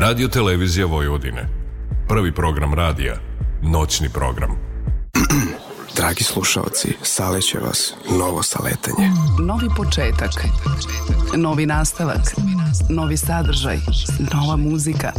[0.00, 1.48] Radio Televizija Vojvodine.
[2.08, 3.16] Prvi program radija.
[3.62, 4.50] Noćni program.
[5.96, 9.10] Dragi slušalci, saleće vas novo saletanje.
[9.40, 10.30] Novi početak.
[11.36, 12.34] Novi nastavak.
[12.90, 13.78] Novi sadržaj.
[14.34, 15.12] Nova muzika.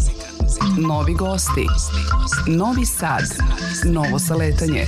[0.77, 1.67] Novi gosti.
[2.47, 3.23] Novi sad.
[3.85, 4.85] Novo saletanje.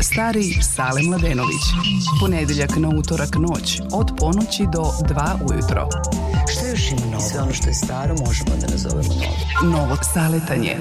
[0.00, 1.62] Stari Sale Mladenović.
[2.20, 5.88] Ponedeljak na utorak noć od ponoći do 2 ujutro.
[6.52, 7.20] Šta još ima novo?
[7.20, 9.76] Sve ono što je staro možemo da nazovemo novo.
[9.76, 10.76] Novo saletanje.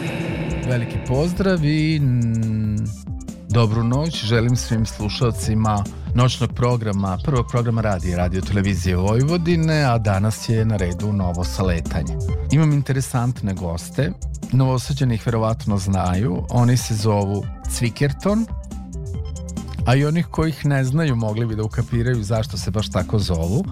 [0.67, 2.01] Veliki pozdrav i
[3.49, 4.25] dobru noć.
[4.25, 5.83] Želim svim slušalcima
[6.15, 12.17] noćnog programa, prvog programa radije, radio televizije Vojvodine, a danas je na redu novo saletanje.
[12.51, 14.11] Imam interesantne goste,
[14.51, 18.45] novosađeni ih verovatno znaju, oni se zovu Cvikerton,
[19.85, 23.65] a i onih kojih ne znaju mogli bi da ukapiraju zašto se baš tako zovu,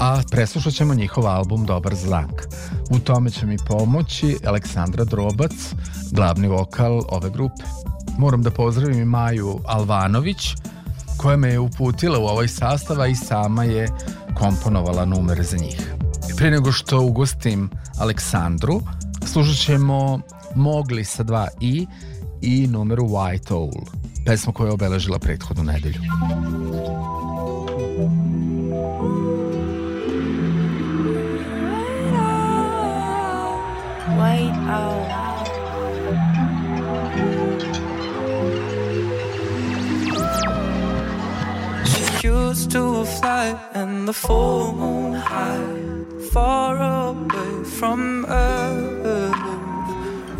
[0.00, 2.48] a preslušat ćemo njihov album Dobar znak.
[2.90, 5.52] U tome će mi pomoći Aleksandra Drobac,
[6.12, 7.62] glavni vokal ove grupe.
[8.18, 10.54] Moram da pozdravim i Maju Alvanović,
[11.16, 13.88] koja me je uputila u ovaj sastav, i sama je
[14.38, 15.94] komponovala numere za njih.
[16.36, 18.80] Pre nego što ugostim Aleksandru,
[19.26, 20.20] slušat ćemo
[20.54, 21.86] Mogli sa dva i
[22.42, 26.00] i numeru White Owl, pesma koja je obeležila prethodnu nedelju.
[34.18, 35.20] White Owl.
[42.22, 45.60] Used to fly in the full moon high,
[46.32, 49.69] far away from Earth.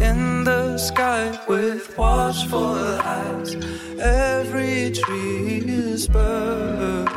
[0.01, 3.55] In the sky with watchful eyes,
[4.01, 7.09] every tree is burned.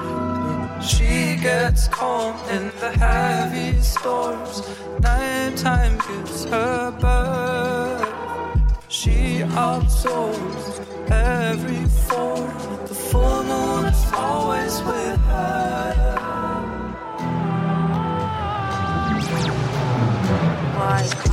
[0.83, 4.67] She gets calm in the heavy storms.
[4.99, 8.13] Nighttime gives her birth.
[8.89, 12.51] She absorbs every form.
[12.87, 15.73] The full moon is always with her.
[20.77, 21.32] White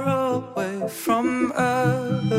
[0.91, 2.31] from Earth.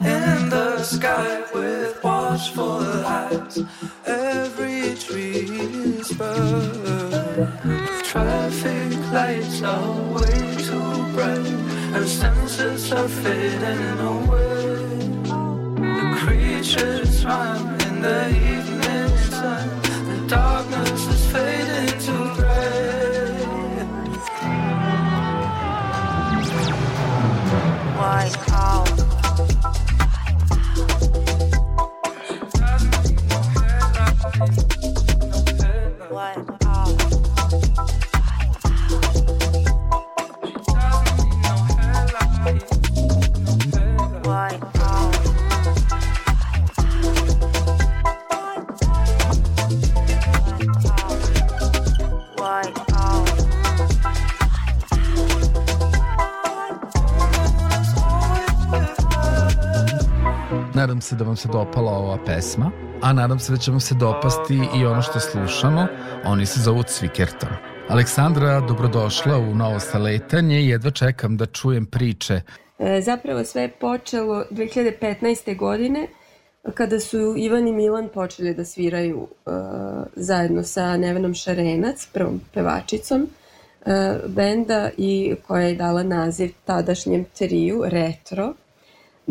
[0.00, 3.58] In the sky with watchful eyes,
[4.06, 5.48] every tree
[5.98, 7.48] is burned.
[8.04, 11.46] Traffic lights are way too bright,
[11.94, 14.59] her senses are fading away.
[60.80, 62.70] Nadam se da vam se dopala ova pesma,
[63.02, 65.86] a nadam se da će vam se dopasti i ono što slušamo.
[66.24, 67.48] Oni se zovu Cvikerton.
[67.88, 70.60] Aleksandra, dobrodošla u novo saletanje.
[70.62, 72.40] Jedva čekam da čujem priče.
[72.78, 75.56] E, Zapravo sve je počelo 2015.
[75.56, 76.06] godine
[76.74, 79.52] kada su Ivan i Milan počeli da sviraju uh,
[80.16, 83.92] zajedno sa Nevenom Šarenac, prvom pevačicom uh,
[84.26, 88.54] benda i koja je dala naziv tadašnjem triju Retro.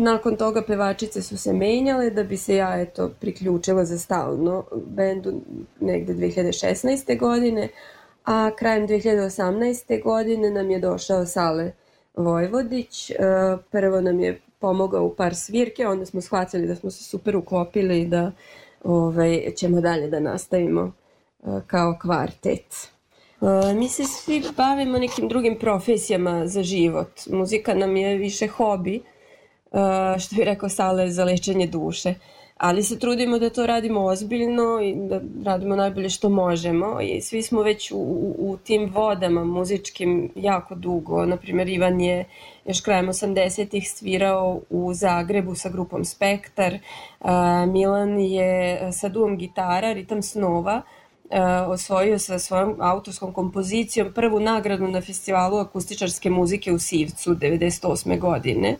[0.00, 5.32] Nakon toga pevačice su se menjale da bi se ja eto priključila za stalno bendu
[5.80, 7.18] negde 2016.
[7.18, 7.68] godine,
[8.24, 10.02] a krajem 2018.
[10.02, 11.72] godine nam je došao Sale
[12.16, 13.10] Vojvodić.
[13.10, 13.14] E,
[13.70, 18.00] Prvo nam je pomogao u par svirke, onda smo shvatili da smo se super uklopili
[18.00, 18.32] i da
[18.84, 20.92] ovaj, ćemo dalje da nastavimo
[21.42, 22.88] e, kao kvartet.
[23.40, 27.10] E, Mi se svi bavimo nekim drugim profesijama za život.
[27.30, 29.02] Muzika nam je više hobi,
[30.18, 32.14] što bi rekao Sale, za lečenje duše.
[32.60, 37.42] ali se trudimo da to radimo ozbiljno i da radimo najbolje što možemo i svi
[37.42, 41.26] smo već u, u, u tim vodama muzičkim jako dugo.
[41.26, 42.24] Naprimjer, Ivan je
[42.66, 46.78] još krajem 80-ih svirao u Zagrebu sa grupom Spektar,
[47.20, 50.82] a, Milan je sa duom gitara, Ritam snova,
[51.30, 58.18] a, osvojio sa svojom autorskom kompozicijom prvu nagradu na festivalu akustičarske muzike u Sivcu 98.
[58.18, 58.76] godine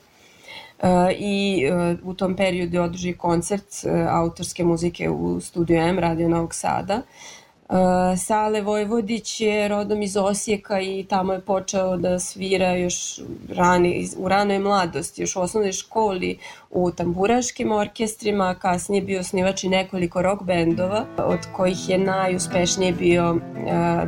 [1.18, 6.28] i e, u tom periodu je održao koncert e, autorske muzike u studiju M Radio
[6.28, 6.94] Novog Sada.
[6.94, 14.08] E, Sale Vojvodić je rodom iz Osijeka i tamo je počeo da svira još rani,
[14.18, 16.38] u ranoj mladosti, još u osnovnoj školi
[16.70, 23.38] u tamburaškim orkestrima, kasnije bio osnivač i nekoliko rock bendova, od kojih je najuspešniji bio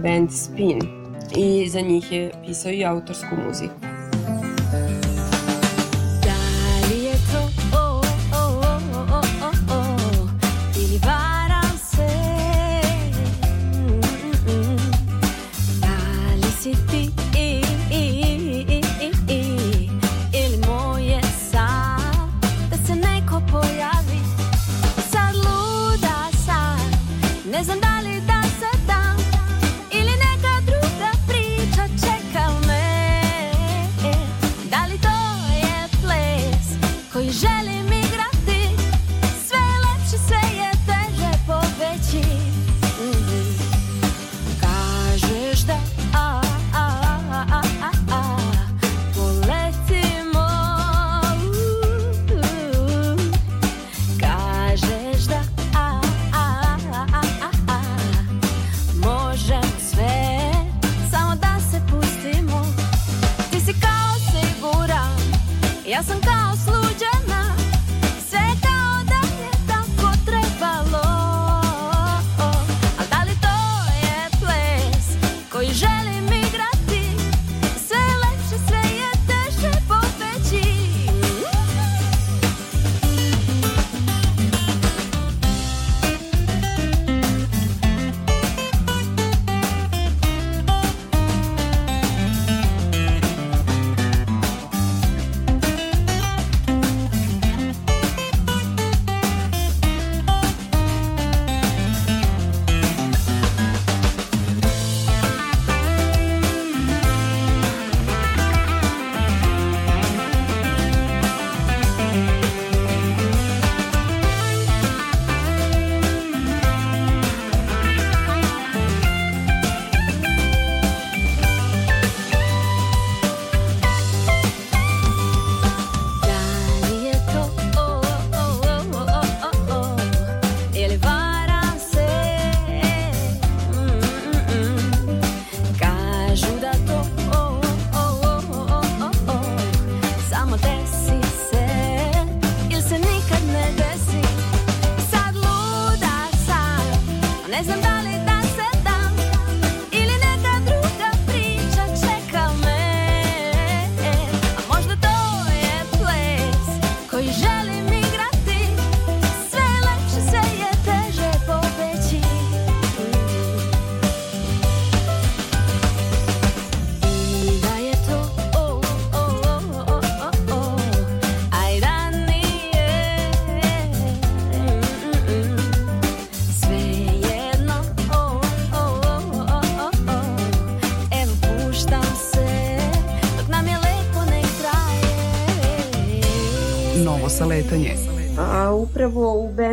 [0.02, 0.80] band Spin
[1.36, 4.01] i za njih je pisao i autorsku muziku.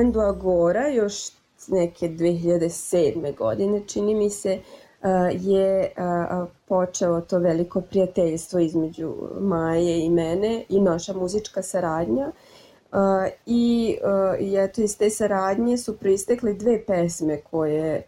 [0.09, 1.13] U bendu Agora još
[1.67, 3.35] neke 2007.
[3.35, 4.59] godine čini mi se
[5.31, 5.91] je
[6.67, 12.31] počelo to veliko prijateljstvo između Maje i mene i naša muzička saradnja.
[13.45, 13.97] I,
[14.39, 18.03] I eto iz te saradnje su pristekle dve pesme koje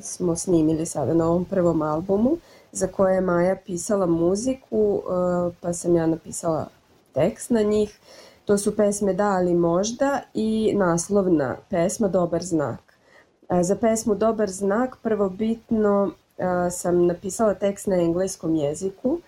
[0.00, 2.36] smo snimili sada na ovom prvom albumu
[2.72, 5.02] za koje je Maja pisala muziku
[5.60, 6.68] pa sam ja napisala
[7.12, 7.98] tekst na njih.
[8.48, 12.80] To su pesme Da ali možda i naslovna pesma Dobar znak.
[13.50, 19.18] E, za pesmu Dobar znak prvobitno e, sam napisala tekst na engleskom jeziku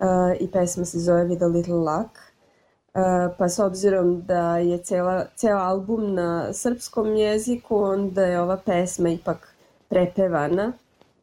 [0.00, 2.10] e, i pesma se zove With a Little Luck.
[3.38, 9.08] Pa s obzirom da je cela, ceo album na srpskom jeziku, onda je ova pesma
[9.08, 9.54] ipak
[9.88, 10.72] prepevana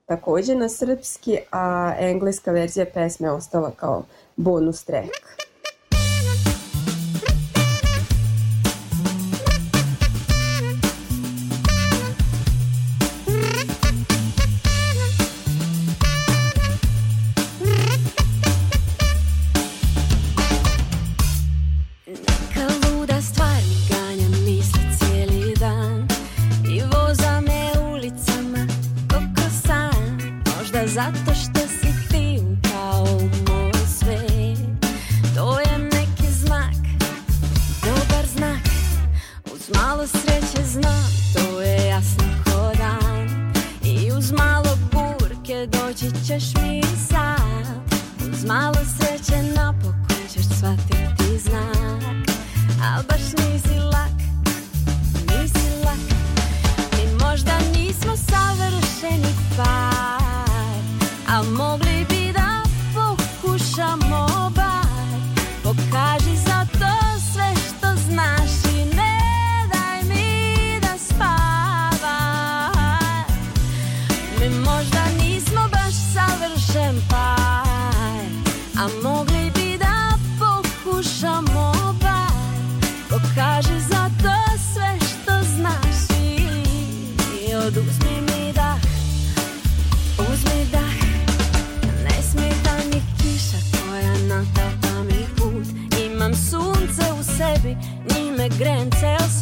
[0.05, 4.03] takođe na srpski, a engleska verzija pesme ostala kao
[4.35, 5.40] bonus track.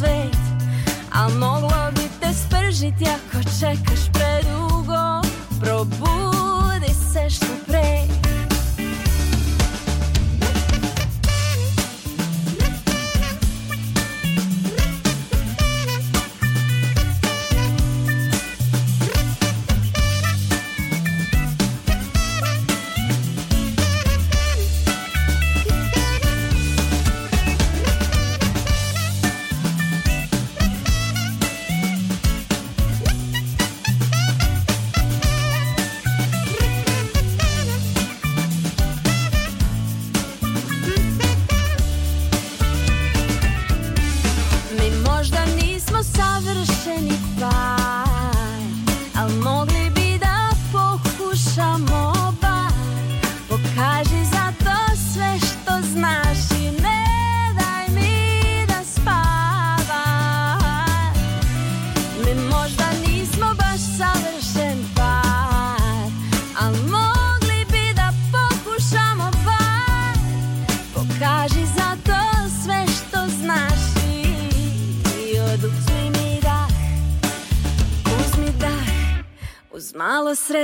[0.00, 0.36] Svet
[1.12, 5.20] Al moglo bi te spržiti ako čekaš predugo.
[5.60, 6.39] Probudi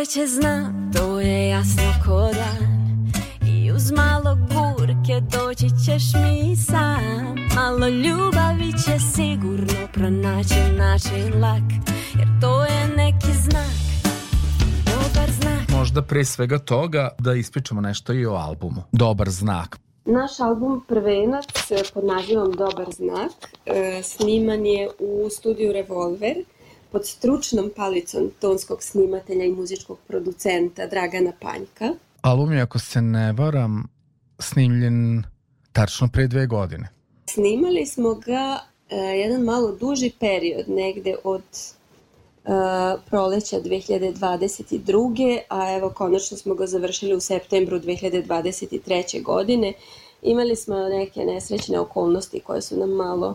[0.06, 3.10] sreće znam, to je jasno ko dan
[3.48, 11.62] I uz malo burke doći ćeš mi sam Malo ljubavi će sigurno pronaći način lak
[12.18, 13.72] Jer to je neki znak,
[14.84, 18.82] dobar znak Možda pre svega toga da ispričamo nešto i o albumu.
[18.92, 19.78] Dobar znak.
[20.04, 21.44] Naš album Prvenac
[21.94, 23.32] pod nazivom Dobar znak
[23.66, 26.36] e, sniman je u studiju Revolver
[26.96, 31.94] pod stručnom palicom tonskog snimatelja i muzičkog producenta Dragana Panjka.
[32.20, 33.88] Album je, ako se ne varam,
[34.38, 35.22] snimljen
[35.72, 36.88] tačno pre dve godine.
[37.30, 38.58] Snimali smo ga
[38.90, 42.50] e, jedan malo duži period, negde od e,
[43.06, 45.38] proleća 2022.
[45.48, 49.22] A evo konačno smo ga završili u septembru 2023.
[49.22, 49.72] godine.
[50.22, 53.34] Imali smo neke nesrećne okolnosti koje su nam malo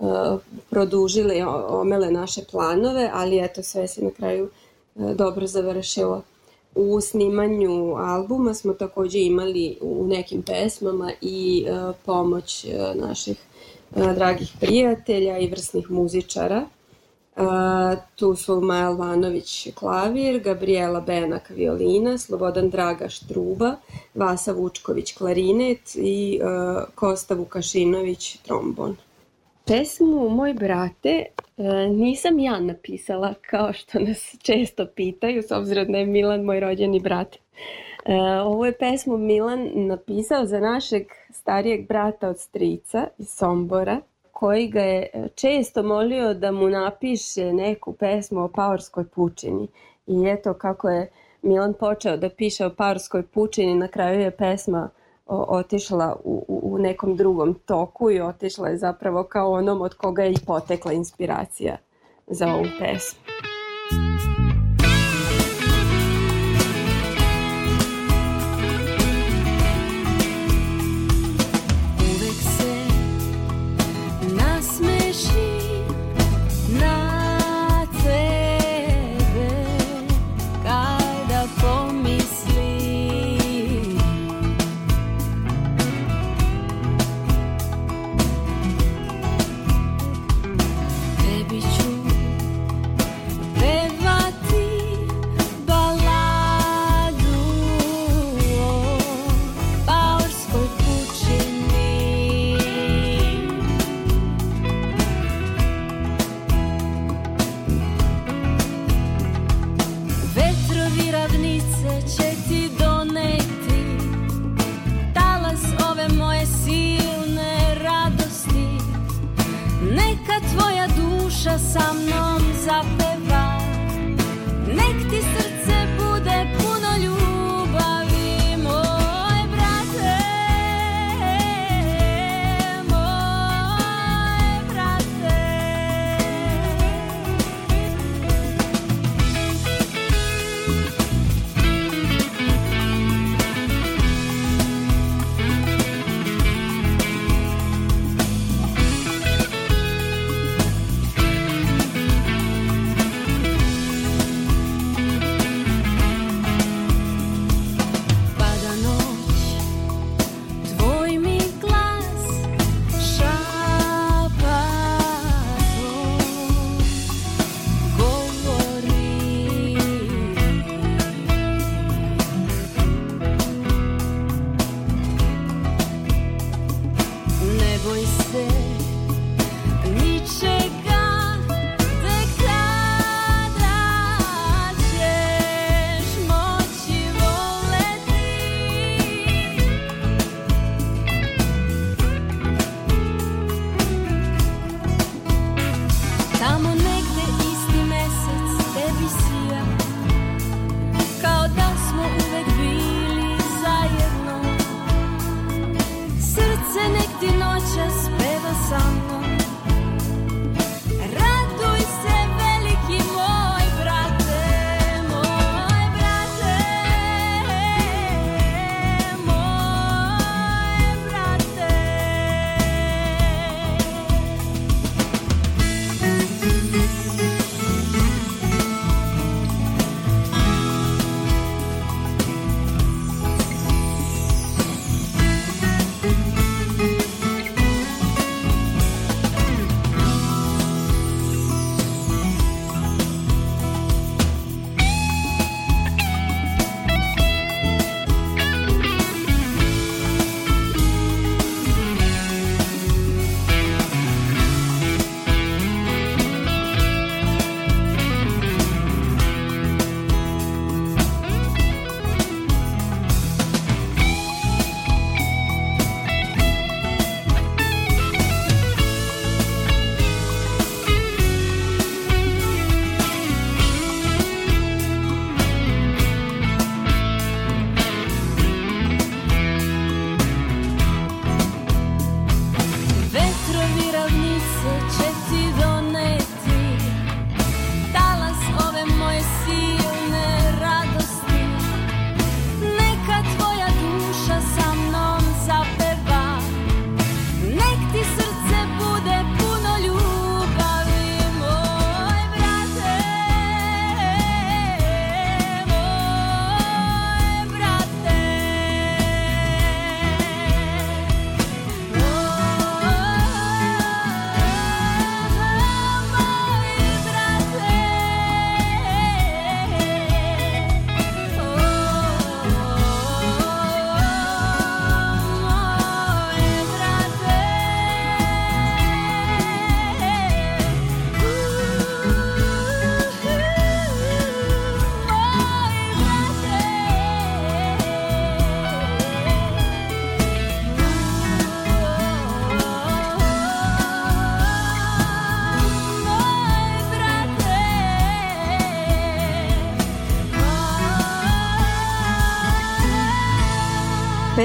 [0.00, 0.04] e,
[0.70, 4.48] produžile, o- omele naše planove, ali eto sve se na kraju
[4.96, 6.22] e, dobro završilo.
[6.74, 13.36] U snimanju albuma smo takođe imali u nekim pesmama i e, pomoć naših
[14.14, 16.64] dragih prijatelja i vrsnih muzičara.
[18.16, 23.76] Tu su Maja Alvanović klavir, Gabriela Benak violina, Slobodan Dragaš truba,
[24.14, 26.40] Vasa Vučković klarinet i
[26.94, 28.96] Kosta Vukašinović trombon.
[29.66, 31.24] Pesmu Moj brate
[31.56, 36.60] e, nisam ja napisala kao što nas često pitaju s obzirom da je Milan moj
[36.60, 37.36] rođeni brat.
[37.36, 37.40] E,
[38.44, 44.00] Ovu je pesmu Milan napisao za našeg starijeg brata od strica iz Sombora
[44.32, 49.68] koji ga je e, često molio da mu napiše neku pesmu o Paorskoj pučini.
[50.06, 51.10] I eto kako je
[51.42, 54.90] Milan počeo da piše o Paorskoj pučini, na kraju je pesma
[55.30, 60.32] otišla u, u, nekom drugom toku i otišla je zapravo kao onom od koga je
[60.32, 61.76] i potekla inspiracija
[62.26, 63.20] za ovu pesmu.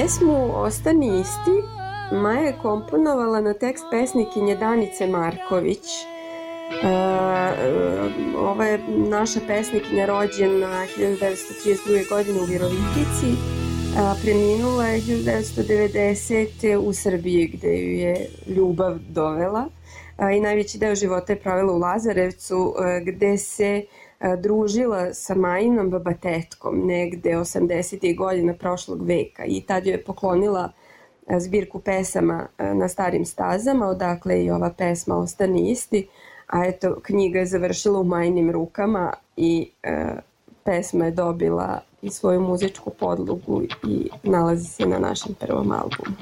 [0.06, 1.56] Pesmu Ostani isti
[2.12, 5.86] Maja je komponovala na tekst pesnikinje Danice Marković.
[6.82, 6.94] E,
[8.38, 12.08] ova je naša pesnikinja rođena 1932.
[12.08, 13.30] godine u Virovitici,
[13.98, 16.76] a preminula je 1990.
[16.76, 19.64] u Srbiji gde ju je ljubav dovela
[20.16, 22.74] a, i najveći deo života je provela u Lazarevcu
[23.06, 23.82] gde se
[24.20, 28.16] družila sa Majinom babatetkom negde 80.
[28.16, 30.72] godina prošlog veka i tad joj je poklonila
[31.26, 36.08] a, zbirku pesama a, na starim stazama, odakle i ova pesma Ostani isti,
[36.46, 40.16] a eto knjiga je završila u Majinim rukama i a,
[40.64, 46.16] pesma je dobila i svoju muzičku podlogu i nalazi se na našem prvom albumu.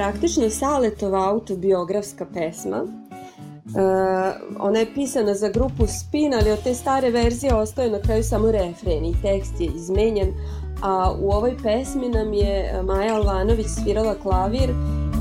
[0.00, 2.76] praktično Saletova autobiografska pesma.
[2.76, 2.86] E,
[4.58, 8.50] ona je pisana za grupu Spin, ali od te stare verzije ostaje na kraju samo
[8.50, 10.28] refren i tekst je izmenjen,
[10.82, 14.70] a u ovoj pesmi nam je Maja Alvanović svirala klavir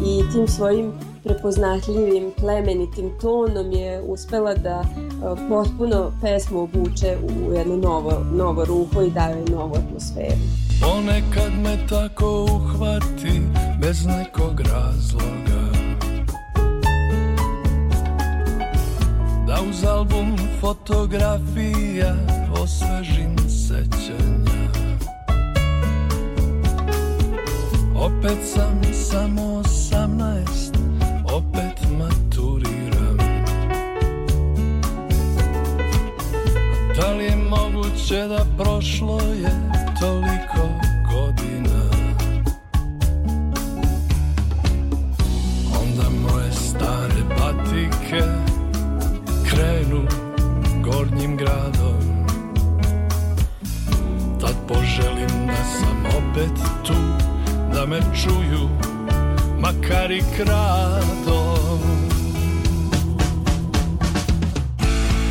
[0.06, 0.92] i tim svojim
[1.24, 4.96] prepoznatljivim plemenitim tonom je uspela da e,
[5.50, 10.42] potpuno pesmu obuče u jedno novo, novo ruho i daje novu atmosferu.
[10.82, 13.42] Ponekad me tako uhvati
[13.82, 15.62] bez nekog razloga.
[19.48, 22.16] Da uz album fotografija
[22.62, 24.70] osvežim sećanja.
[27.96, 30.76] Opet sam samo osamnaest,
[31.34, 33.18] opet maturiram.
[36.96, 40.89] Da li je moguće da prošlo je toliko
[55.50, 56.94] da sam opet tu
[57.74, 58.70] Da me čuju
[59.60, 61.56] makar i krado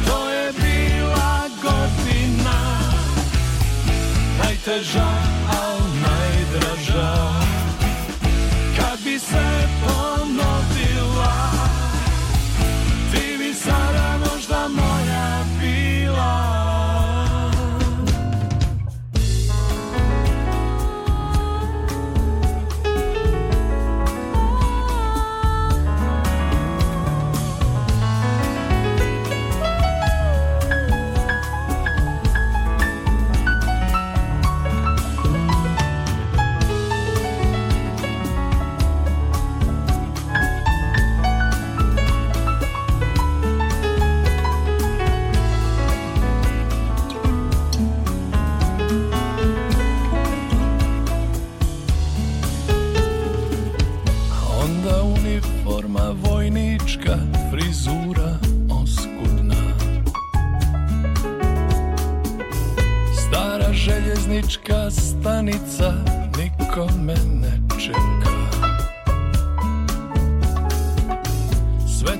[0.07, 2.59] To je bila godina
[4.39, 5.09] Najteža,
[5.51, 7.17] al najdraža.
[8.77, 10.48] Kad bi se ponovno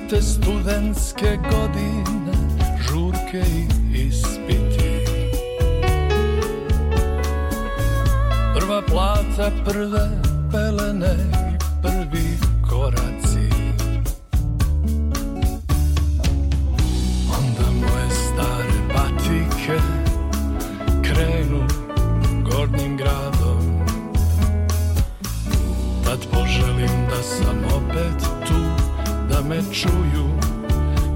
[0.09, 2.33] te studentske godine,
[2.81, 3.67] žurke i
[4.07, 5.05] ispiti.
[8.55, 10.09] Prva plata, prve
[10.51, 12.37] pelene i prvi
[12.69, 13.49] koraci.
[17.37, 19.79] Onda moje stare patike
[21.03, 21.67] krenu
[22.51, 23.79] gornjim gradom.
[26.05, 28.78] Tad poželim da sam opet tu,
[29.49, 30.29] me čuju,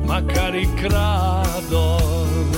[0.08, 2.52] makar i kradom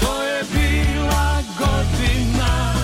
[0.00, 2.74] To je bila godina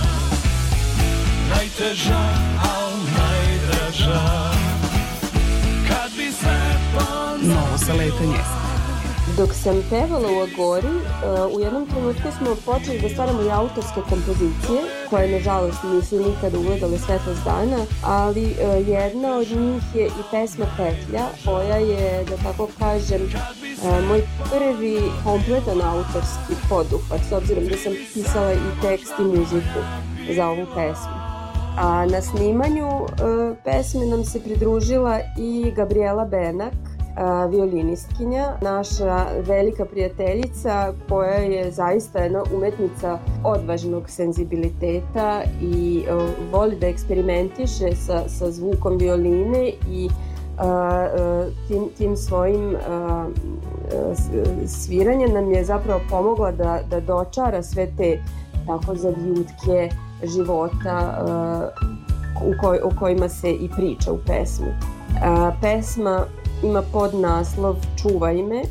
[1.48, 2.28] Najteža,
[2.62, 4.50] al najdraža
[5.88, 6.56] Kad bi se
[6.94, 8.59] ponovila Novo saletanje.
[9.36, 14.00] Dok sam pevala u Agori, uh, u jednom trenutku smo počeli da stvaramo i autorske
[14.08, 20.22] kompozicije, koje nažalost nisu nikada ugledale svetlost dana, ali uh, jedna od njih je i
[20.30, 27.64] pesma Petlja, koja je, da tako kažem, uh, moj prvi kompletan autorski poduhvat, s obzirom
[27.64, 29.80] da sam pisala i tekst i muziku
[30.36, 31.16] za ovu pesmu.
[31.76, 32.88] A na snimanju
[33.64, 36.89] pesme nam se pridružila i Gabriela Benak,
[37.50, 46.86] violinistkinja, naša velika prijateljica koja je zaista jedna umetnica odvažnog senzibiliteta i a, voli da
[46.86, 50.08] eksperimentiše sa, sa zvukom violine i
[50.58, 53.26] a, a, tim, tim svojim a,
[54.66, 58.22] sviranjem nam je zapravo pomogla da, da dočara sve te
[58.66, 59.88] tako zavijutke
[60.24, 61.24] života
[62.46, 64.66] u, koj, u kojima se i priča u pesmi.
[65.60, 66.26] Pesma
[66.62, 68.62] ima podnaslov Čuvaj me,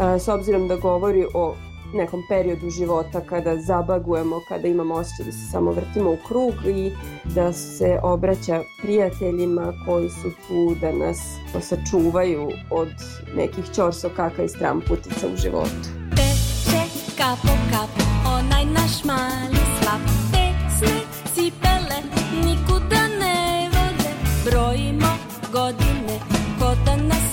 [0.00, 1.54] a, s obzirom da govori o
[1.94, 6.92] nekom periodu života kada zabagujemo, kada imamo osjećaj da se samo vrtimo u krug i
[7.24, 11.18] da se obraća prijateljima koji su tu da nas
[11.60, 12.88] sačuvaju od
[13.36, 15.88] nekih ćorsokaka i stramputica u životu.
[16.16, 16.82] Teče
[17.18, 20.00] kapo kapo, onaj naš mali slap
[20.32, 21.00] Tesne
[21.34, 21.98] cipele,
[22.44, 24.10] nikuda ne vode
[24.44, 25.12] Brojimo
[25.52, 26.41] godine,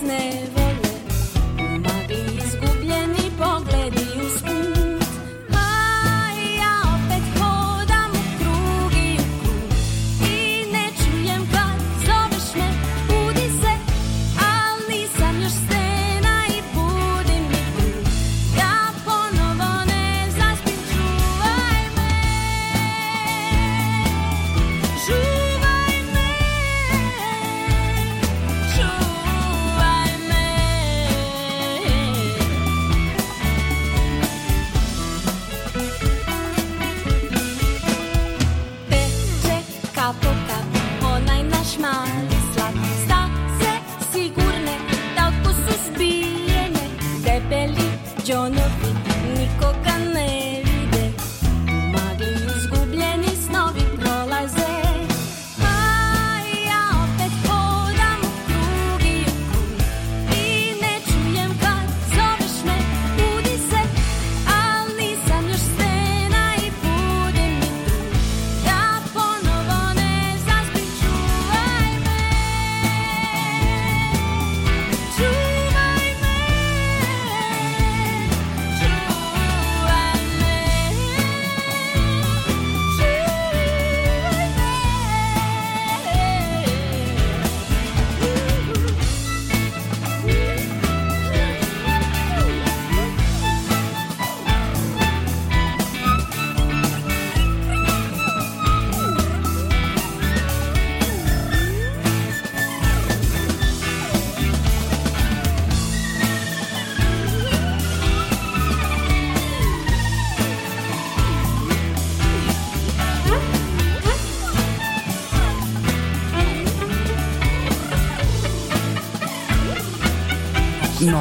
[0.10, 0.59] ko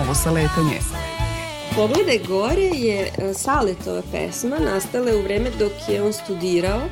[0.08, 0.80] Novo saletanje.
[1.76, 6.88] Pogledaj gore je e, Saletova pesma, nastala u vreme dok je on studirao, e,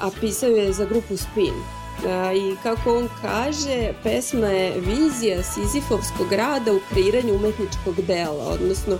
[0.00, 1.54] a pisao je za grupu Spin.
[1.54, 8.98] E, I kako on kaže, pesma je vizija Sizifovskog rada u kreiranju umetničkog dela, odnosno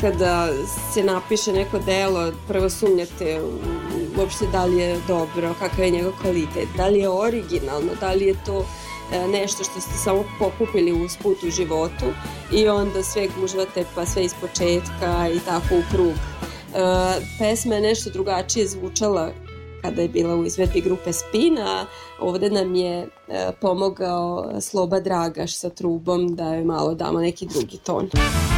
[0.00, 0.48] kada
[0.94, 3.40] se napiše neko delo, prvo sumnjate
[4.18, 8.24] uopšte da li je dobro, kakav je njegov kvalitet, da li je originalno, da li
[8.24, 8.83] je to e,
[9.28, 12.04] nešto što ste samo pokupili uz put u životu
[12.52, 16.12] i onda sve gužvate pa sve iz početka i tako u krug.
[16.12, 19.30] E, pesma je nešto drugačije zvučala
[19.82, 21.86] kada je bila u izvedbi grupe Spina,
[22.20, 23.06] ovde nam je e,
[23.60, 28.08] pomogao Sloba Dragaš sa trubom da joj malo damo neki drugi ton.
[28.10, 28.53] Zastani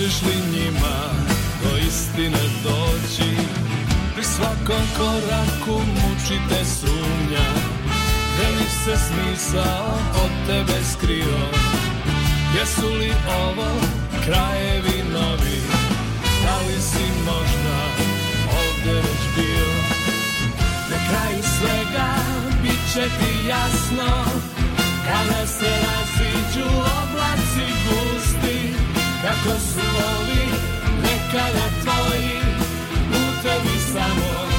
[0.00, 0.96] Hoćeš li njima
[1.62, 3.30] do istine doći?
[4.14, 7.48] Pri svakom koraku mučite sumnja
[8.34, 11.38] Gde li se smisao od tebe skrio?
[12.58, 13.12] Jesu li
[13.44, 13.70] ovo
[14.24, 15.60] krajevi novi?
[16.44, 17.78] Da li si možda
[18.60, 19.70] ovde već bio?
[20.90, 22.08] Na kraju svega
[22.62, 24.24] bit će ti jasno
[25.06, 28.09] Kada se raziđu oblaci gusti
[29.30, 30.46] Kako su ovi
[31.02, 32.40] nekada tvoji
[33.10, 34.49] Putevi samo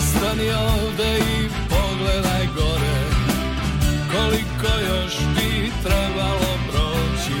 [0.00, 3.00] Zastani ovde i pogledaj gore.
[4.12, 7.38] Koliko još bi trebalo proći?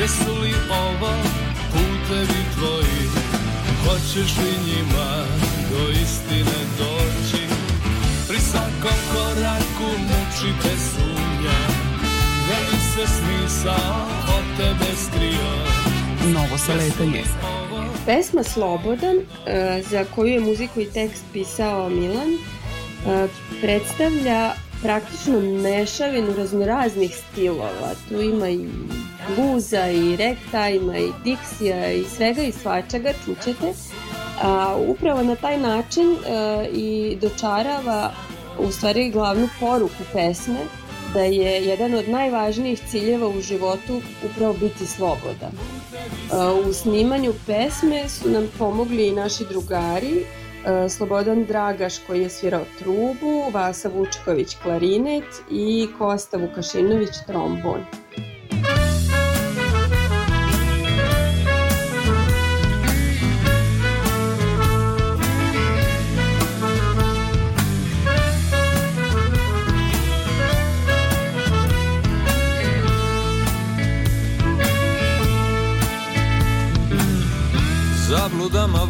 [0.00, 1.12] Jesu li ovo
[1.72, 3.02] putevi tvoji?
[3.84, 5.24] Hoćeš li njima
[5.70, 7.42] do istine doći?
[8.28, 11.60] Pri svakom koraku mučite sumnja.
[12.48, 15.50] Da li se smisao od tebe skrio.
[16.32, 17.24] Novo saletanje.
[18.10, 23.28] Pesma Slobodan, e, za koju je muziku i tekst pisao Milan, e,
[23.60, 24.52] predstavlja
[24.82, 27.92] praktično mešavinu raznoraznih stilova.
[28.08, 28.68] Tu ima i
[29.36, 33.72] bluza, i ragtima, i diksija, i svega i svačega, čućete.
[34.42, 36.18] A, upravo na taj način e,
[36.72, 38.12] i dočarava
[38.58, 40.60] u stvari glavnu poruku pesme,
[41.14, 44.00] da je jedan od najvažnijih ciljeva u životu
[44.30, 45.52] upravo biti slobodan.
[46.68, 50.24] U snimanju pesme su nam pomogli i naši drugari,
[50.88, 57.84] Slobodan Dragaš koji je svirao trubu, Vasa Vučković klarinet i Kosta Vukašinović trombon.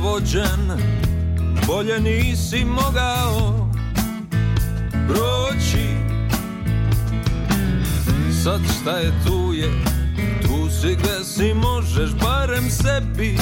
[0.03, 0.71] Vođen
[1.67, 3.71] Bolje nisi mogao
[5.09, 5.89] Proći.
[8.45, 9.71] Sad šta je tu je
[10.43, 13.37] Tu si gde si možeš Barem sebi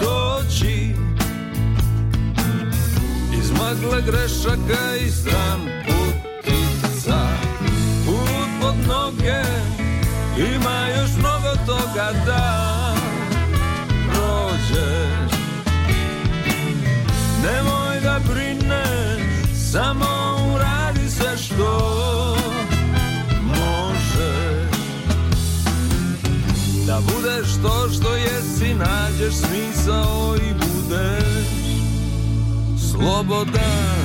[0.00, 0.94] Doći.
[3.38, 7.18] Iz magle grešaka i stran putica
[8.06, 9.42] Put pod noge
[10.54, 12.75] Ima još mnogo toga da
[18.18, 19.36] Brineš
[19.72, 22.36] Samo uradi sve što
[23.42, 24.76] možeš.
[26.86, 31.46] Da budeš to što jesi Nađeš smisao i budeš
[32.90, 33.95] Slobodan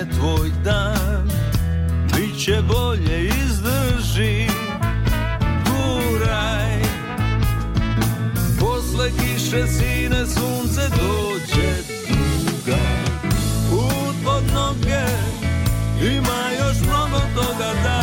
[0.00, 1.30] nije tvoj dan
[2.16, 4.46] Biće bolje izdrži
[5.66, 6.82] Guraj.
[8.60, 11.72] Posle kiše sine sunce dođe
[12.08, 12.78] duga
[13.70, 15.06] Put pod noge
[16.14, 17.99] ima još mnogo toga da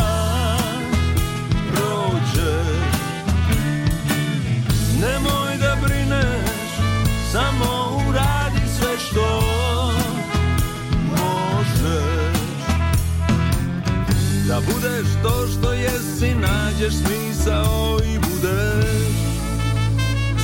[16.20, 19.08] jesi, nađeš smisao i budeš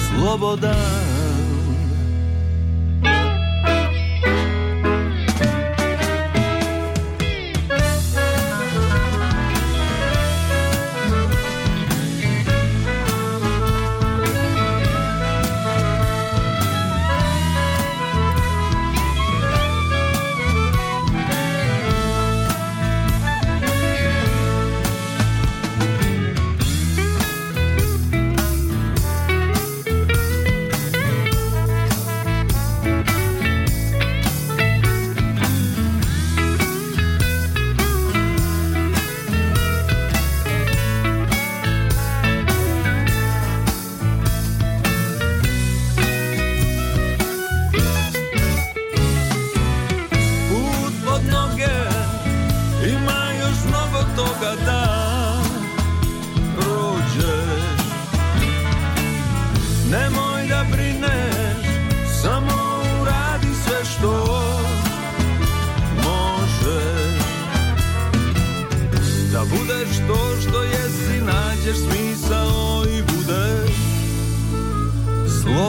[0.09, 1.04] slobodan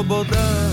[0.06, 0.66] slobodan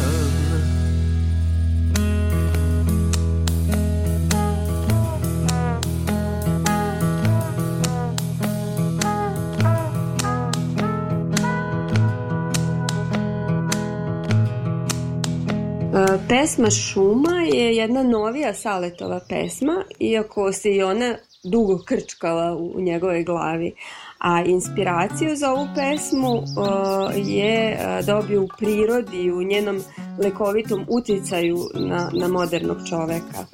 [15.94, 22.80] E, Pesma Šuma je jedna novija Saletova pesma, iako se i ona dugo krčkala u,
[22.80, 23.74] njegove glavi.
[24.22, 29.80] A inspiraciju za ovu pesmu e, je e, dobio u prirodi, u njenom
[30.18, 33.46] lekovitom uticaju na, na modernog čoveka.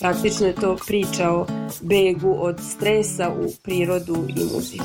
[0.00, 1.46] Praktično je to priča o
[1.82, 4.84] begu od stresa u prirodu i muziku.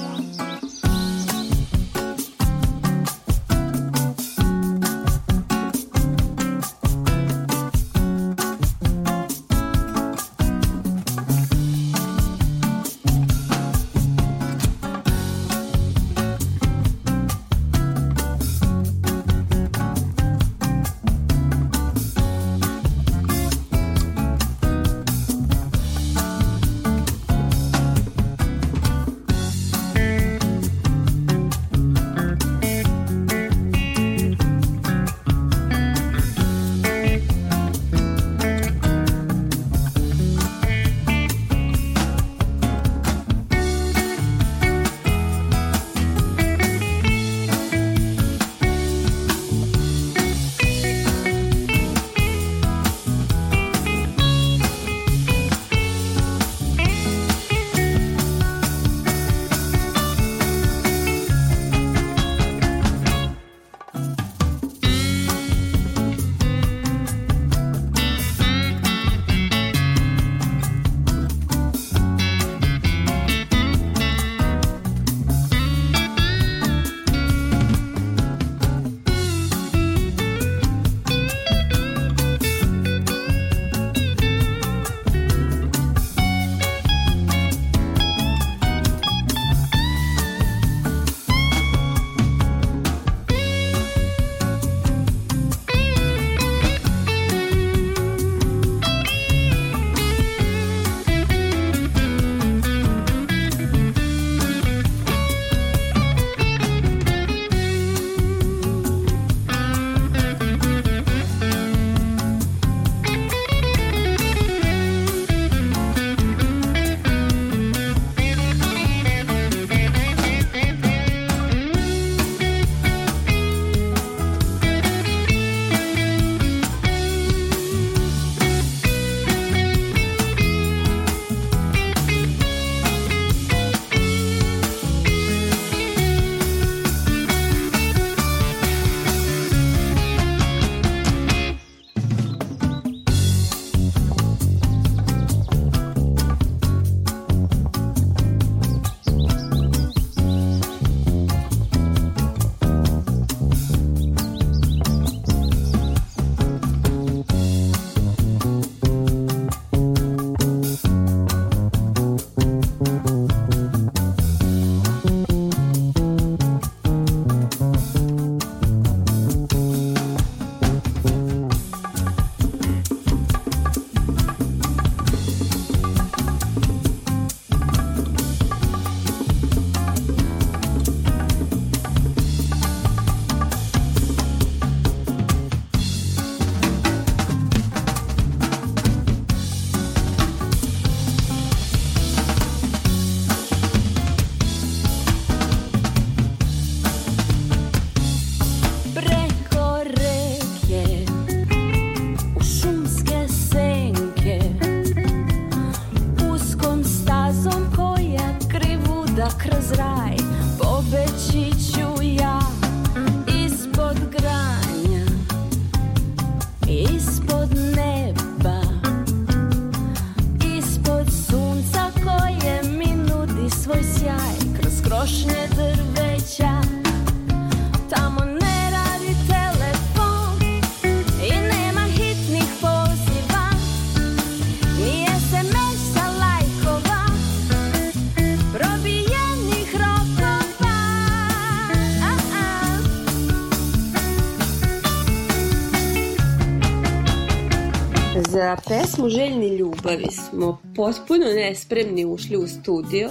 [248.90, 253.10] Pesmu Željni ljubavi smo potpuno nespremni ušli u studio,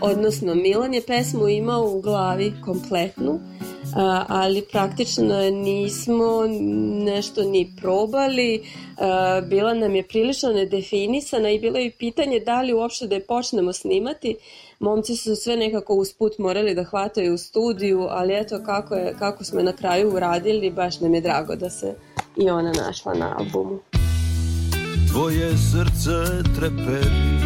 [0.00, 3.40] odnosno Milan je pesmu imao u glavi kompletnu,
[4.28, 6.46] ali praktično nismo
[7.04, 8.62] nešto ni probali,
[9.48, 13.72] bila nam je prilično nedefinisana i bilo je pitanje da li uopšte da je počnemo
[13.72, 14.36] snimati.
[14.78, 19.44] Momci su sve nekako usput morali da hvataju u studiju, ali eto kako, je, kako
[19.44, 21.94] smo na kraju uradili, baš nam je drago da se
[22.36, 23.78] i ona našla na albumu.
[25.12, 27.36] Tvoje srce treperi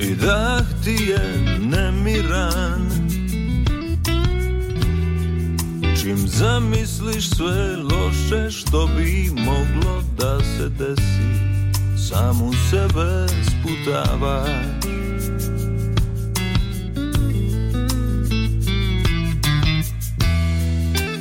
[0.00, 1.20] I dah ti je
[1.60, 2.88] nemiran.
[6.00, 11.28] Čim zamisliš sve loše što bi moglo da se desi
[12.08, 14.97] Samu sebe sputavaš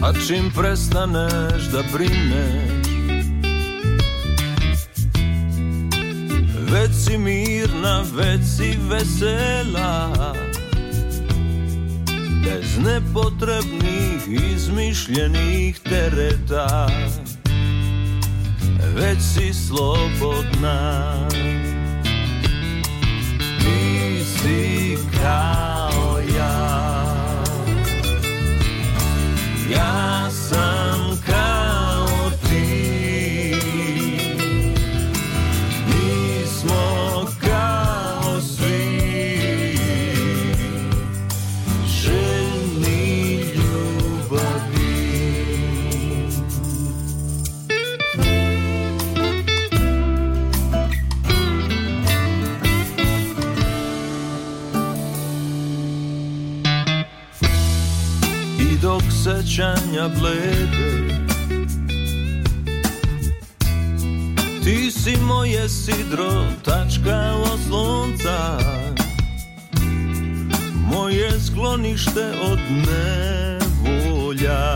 [0.01, 2.87] A čim prestaneš da brineš?
[6.71, 10.33] Već si mirna, već si vesela.
[12.43, 16.87] Bez nepotrebnih izmišljenih tereta.
[18.95, 21.13] Već si slobodna.
[23.59, 26.96] Ti si kao ja
[30.29, 30.76] sam
[59.57, 61.07] sećanja blede.
[64.63, 68.59] Ti si moje sidro, tačka oslonca
[70.91, 74.75] Moje sklonište od nevolja.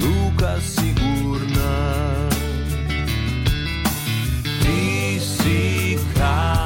[0.00, 1.98] Luka sigurna.
[4.62, 6.61] Ti si kao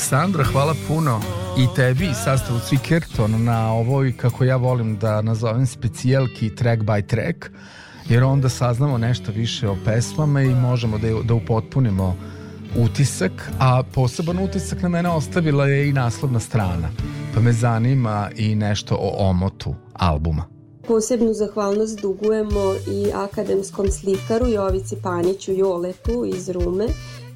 [0.00, 1.20] Aleksandra, hvala puno.
[1.58, 7.06] i tebi i sastavu Cvikerton na ovoj, kako ja volim da nazovem, specijalki track by
[7.06, 7.50] track,
[8.08, 12.16] jer onda saznamo nešto više o pesmama i možemo da, da upotpunimo
[12.76, 16.88] utisak, a poseban utisak na mene ostavila je i naslovna strana,
[17.34, 20.44] pa me zanima i nešto o omotu albuma.
[20.86, 26.86] Posebnu zahvalnost dugujemo i akademskom slikaru Jovici Paniću Joletu iz Rume,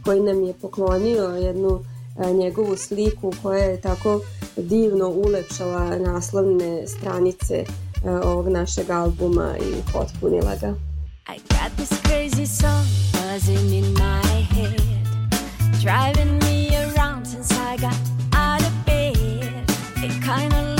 [0.05, 4.21] koji nam je poklonio jednu njegovu sliku koja je tako
[4.57, 7.65] divno ulepšala naslovne stranice
[8.05, 10.75] a, ovog našeg albuma i potpunila ga.
[11.27, 14.81] I got this crazy song buzzing in my head,
[15.83, 17.97] driving me around since I got
[18.33, 19.15] out of bed.
[20.05, 20.74] It kinda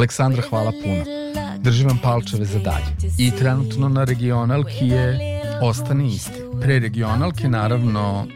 [0.00, 1.04] Aleksandra, hvala puno.
[1.58, 3.12] Držim vam palčeve za dalje.
[3.18, 5.18] I trenutno na regionalki je
[5.62, 6.42] Ostani isti.
[6.60, 8.26] Pre regionalke naravno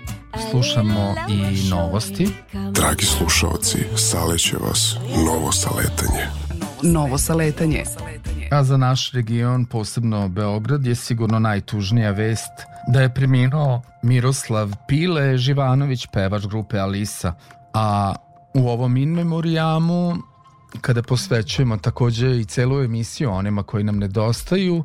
[0.51, 2.29] slušamo i novosti.
[2.73, 4.97] Dragi slušalci, saleće vas
[5.27, 6.27] novo saletanje.
[6.83, 7.85] Novo saletanje.
[8.51, 12.53] A za naš region, posebno Beograd, je sigurno najtužnija vest
[12.89, 17.35] da je preminuo Miroslav Pile Živanović, pevač grupe Alisa.
[17.75, 18.15] A
[18.55, 20.17] u ovom in memorijamu,
[20.81, 24.85] kada posvećujemo takođe i celu emisiju onima koji nam nedostaju,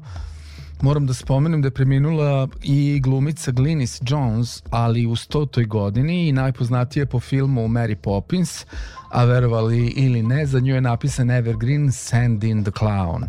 [0.81, 6.31] moram da spomenem da je preminula i glumica Glynis Jones, ali u stotoj godini i
[6.31, 8.65] najpoznatije po filmu Mary Poppins,
[9.11, 13.23] a verovali ili ne, za nju je napisan Evergreen Sand in the Clown.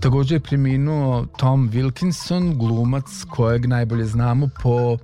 [0.00, 4.98] Takođe je preminuo Tom Wilkinson, glumac kojeg najbolje znamo po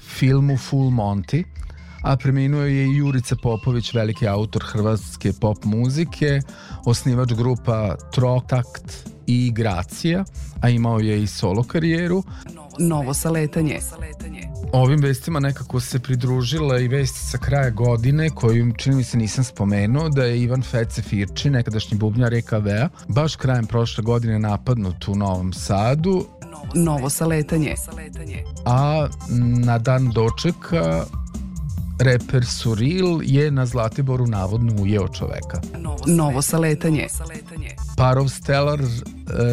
[0.00, 1.44] filmu Full Monty,
[2.02, 6.40] a preminuo je i Jurica Popović, veliki autor hrvatske pop muzike,
[6.86, 10.24] osnivač grupa Trotakt i Gracija,
[10.60, 12.22] a imao je i solo karijeru.
[12.78, 13.78] Novo saletanje.
[14.72, 19.44] Ovim vestima nekako se pridružila i vest sa kraja godine koju čini mi se nisam
[19.44, 25.14] spomenuo da je Ivan Fece Firči, nekadašnji bubnjar EKV-a, baš krajem prošle godine napadnut u
[25.14, 26.26] Novom Sadu,
[26.74, 27.74] Novo saletanje.
[28.66, 29.08] a
[29.64, 31.04] na dan dočeka
[31.98, 35.60] reper Suril je na Zlatiboru navodno ujeo čoveka.
[36.06, 37.06] Novo saletanje.
[37.96, 38.86] Parov Stellar e,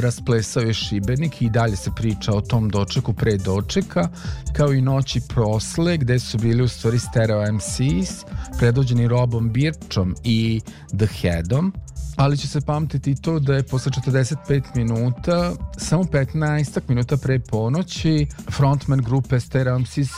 [0.02, 4.10] rasplesao je Šibenik i dalje se priča o tom dočeku pre dočeka,
[4.54, 8.26] kao i noći prosle gde su bili u stvari stereo MCs,
[8.60, 10.62] predvođeni Robom Birčom i
[10.98, 11.74] The Headom.
[12.16, 17.40] ali će se pamtiti i to da je posle 45 minuta, samo 15 minuta pre
[17.40, 20.10] ponoći, frontman grupe Steramsis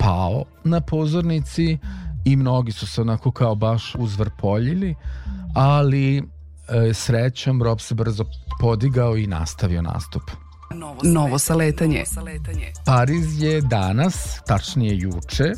[0.00, 1.78] pao na pozornici
[2.24, 4.94] i mnogi su se onako kao baš uzvrpoljili,
[5.54, 6.22] ali e,
[6.94, 8.24] srećom Rob se brzo
[8.60, 10.22] podigao i nastavio nastup.
[11.02, 12.04] Novo saletanje.
[12.86, 15.52] Pariz je danas, tačnije juče,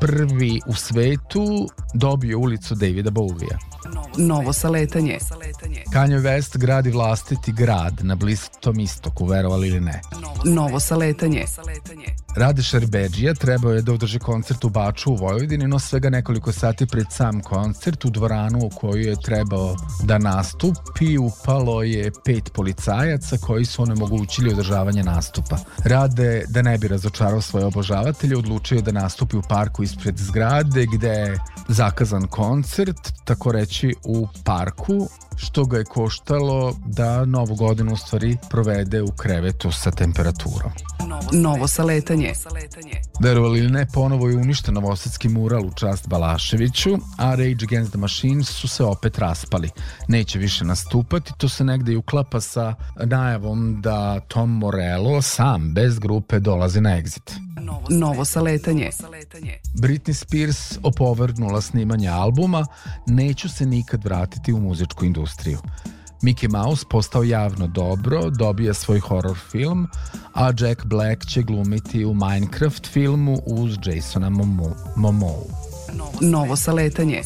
[0.00, 3.58] prvi u svetu dobio ulicu Davida Bovija.
[4.18, 5.18] Novo saletanje.
[5.92, 10.00] Kanye West gradi vlastiti grad na Bliskom istoku, verovali ili ne.
[10.44, 11.44] Novo saletanje.
[12.36, 16.86] Rade Šerbeđija trebao je da održi koncert u Baču u Vojvodini, no svega nekoliko sati
[16.86, 23.36] pred sam koncert u dvoranu u koju je trebao da nastupi upalo je pet policajaca
[23.38, 25.58] koji su onemogućili održavanje nastupa.
[25.84, 31.08] Rade, da ne bi razočarao svoje obožavatelje, odlučio da nastupi u parku ispred zgrade gde
[31.08, 37.96] je zakazan koncert, tako reći u parku, što ga je koštalo da novu godinu u
[37.96, 40.70] stvari provede u krevetu sa temperaturom.
[41.32, 42.32] Novo saletanje.
[43.20, 47.98] Verovali ili ne, ponovo je uništen novosadski mural u čast Balaševiću, a Rage Against the
[47.98, 49.70] Machine su se opet raspali.
[50.08, 52.74] Neće više nastupati, to se negde i uklapa sa
[53.04, 57.45] najavom da Tom Morello sam, bez grupe, dolazi na exit.
[57.90, 58.90] Novo saletanje.
[59.74, 62.66] Britney Spears opovrgnula snimanje albuma
[63.06, 65.58] Neću se nikad vratiti u muzičku industriju.
[66.22, 69.88] Mickey Mouse postao javno dobro, dobija svoj horror film,
[70.34, 75.75] a Jack Black će glumiti u Minecraft filmu uz Jasona Momo Momoa.
[76.20, 77.22] Novo saletanje.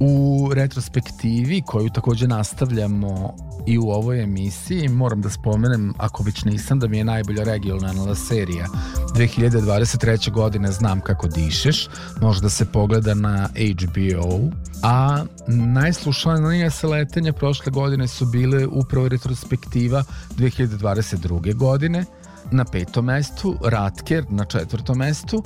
[0.00, 3.34] U retrospektivi koju takođe nastavljamo
[3.66, 8.14] i u ovoj emisiji moram da spomenem, ako već nisam, da mi je najbolja regionalna
[8.14, 8.66] serija
[9.14, 10.30] 2023.
[10.30, 11.88] godine Znam kako dišeš,
[12.20, 14.40] može da se pogleda na HBO,
[14.82, 20.04] a najslušanije saletanja prošle godine su bile upravo retrospektiva
[20.36, 21.54] 2022.
[21.54, 22.04] godine,
[22.50, 25.42] na petom mestu, Ratker na četvrtom mestu,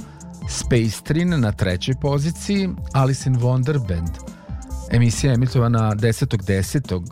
[0.48, 4.10] Space Train na trećoj poziciji, Alice in Wonderland.
[4.90, 7.02] Emisija je emitovana 10.10.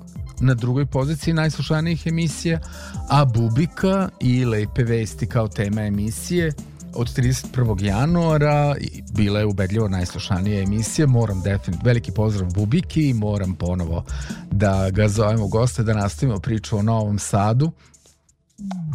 [0.40, 2.60] na drugoj poziciji najslušanijih emisija,
[3.08, 6.52] a Bubika i Lepe vesti kao tema emisije
[6.94, 7.84] od 31.
[7.84, 8.74] januara
[9.12, 11.06] bila je ubedljivo najslušanija emisija.
[11.06, 14.04] Moram definitivno, veliki pozdrav Bubiki i moram ponovo
[14.50, 17.72] da ga zovemo goste da nastavimo priču o Novom Sadu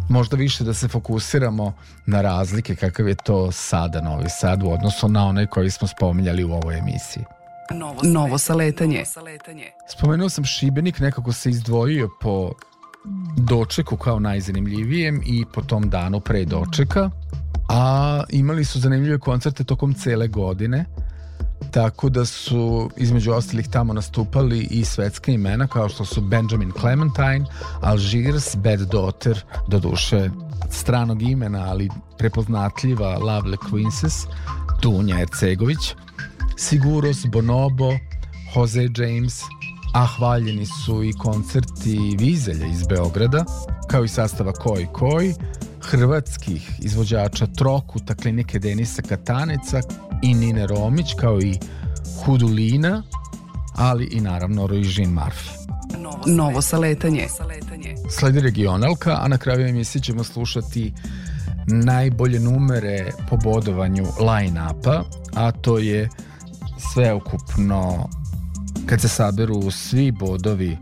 [0.10, 1.74] možda više da se fokusiramo
[2.06, 6.44] na razlike kakav je to sada Novi Sad u odnosu na onaj koji smo spominjali
[6.44, 7.24] u ovoj emisiji.
[8.04, 9.04] Novo saletanje.
[9.90, 12.52] Spomenuo sam Šibenik, nekako se izdvojio po
[13.38, 17.10] dočeku kao najzanimljivijem i po tom danu pre dočeka,
[17.70, 20.86] a imali su zanimljive koncerte tokom cele godine,
[21.72, 27.46] tako da su između ostalih tamo nastupali i svetska imena kao što su Benjamin Clementine,
[27.82, 30.30] Algiers, Bad Daughter, do duše
[30.70, 34.26] stranog imena, ali prepoznatljiva Lovely Quinces,
[34.82, 35.96] Dunja Ercegović,
[36.58, 37.92] Siguros, Bonobo,
[38.56, 39.42] Jose James,
[39.94, 43.46] a hvaljeni su i koncerti Vizelja iz Beograda,
[43.88, 45.34] kao i sastava Koji Koji,
[45.82, 49.82] hrvatskih izvođača Trokuta, klinike Denisa Kataneca
[50.22, 51.58] i Nine Romić, kao i
[52.26, 53.04] Hudulina,
[53.76, 55.50] ali i naravno Roižin Marfi.
[56.26, 57.28] Novo saletanje.
[58.10, 60.94] Sledi regionalka, a na kraju emisije ćemo slušati
[61.68, 65.04] najbolje numere po bodovanju line-upa,
[65.36, 66.10] a to je
[66.94, 68.10] sveukupno
[68.86, 70.78] kad se saberu svi bodovi,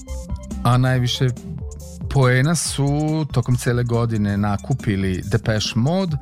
[0.63, 1.29] a najviše
[2.09, 6.17] poena su tokom cele godine nakupili Depeche Mode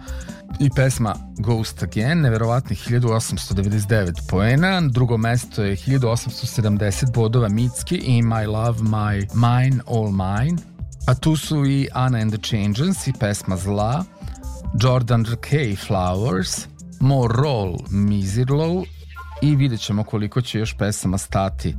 [0.60, 8.48] i pesma Ghost Again, neverovatnih 1899 poena, drugo mesto je 1870 bodova Mitski i My
[8.48, 10.58] Love, My Mine, All Mine,
[11.08, 14.04] a tu su i Anna and the Changes i pesma Zla,
[14.82, 16.68] Jordan Kay Flowers,
[17.00, 18.86] More Roll Mizirlow
[19.42, 21.76] i vidjet ćemo koliko će još pesama stati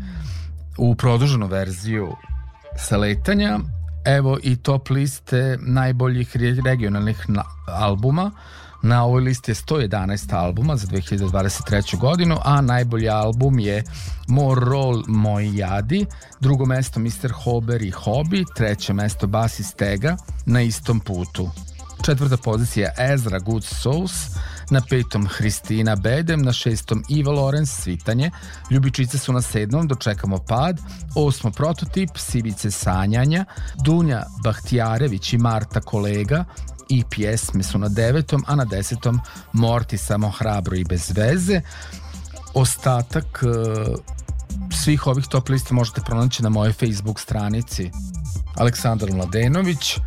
[0.79, 2.13] u produženu verziju
[2.77, 3.59] saletanja.
[4.09, 7.27] Evo i top liste najboljih regionalnih
[7.67, 8.31] albuma.
[8.83, 11.99] Na ovoj listi je 111 albuma za 2023.
[11.99, 13.85] godinu, a najbolji album je
[14.29, 16.07] More Roll Moj Jadi,
[16.41, 17.33] drugo mesto Mr.
[17.45, 21.51] Hober i Hobby, treće mesto Basi Stega na istom putu.
[22.05, 24.13] Četvrta pozicija Ezra Good Souls,
[24.71, 28.31] na petom Hristina Bedem, na šestom Iva Lorenz Svitanje,
[28.71, 30.81] Ljubičice su na sedmom, dočekamo pad,
[31.15, 33.45] osmo Prototip, Sivice Sanjanja,
[33.85, 36.45] Dunja Bahtijarević i Marta Kolega,
[36.89, 39.21] i pjesme su na devetom, a na desetom
[39.53, 41.61] Morti samo hrabro i bez veze.
[42.55, 43.95] Ostatak uh,
[44.85, 47.91] svih ovih top lista možete pronaći na mojoj Facebook stranici.
[48.57, 49.99] Aleksandar Mladenović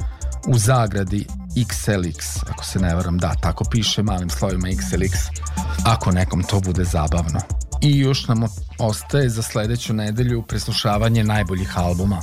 [0.47, 1.26] u zagradi
[1.56, 5.12] XLX, ako se ne varam, da, tako piše malim slovima XLX,
[5.86, 7.39] ako nekom to bude zabavno.
[7.82, 8.43] I još nam
[8.80, 12.22] ostaje za sledeću nedelju preslušavanje najboljih albuma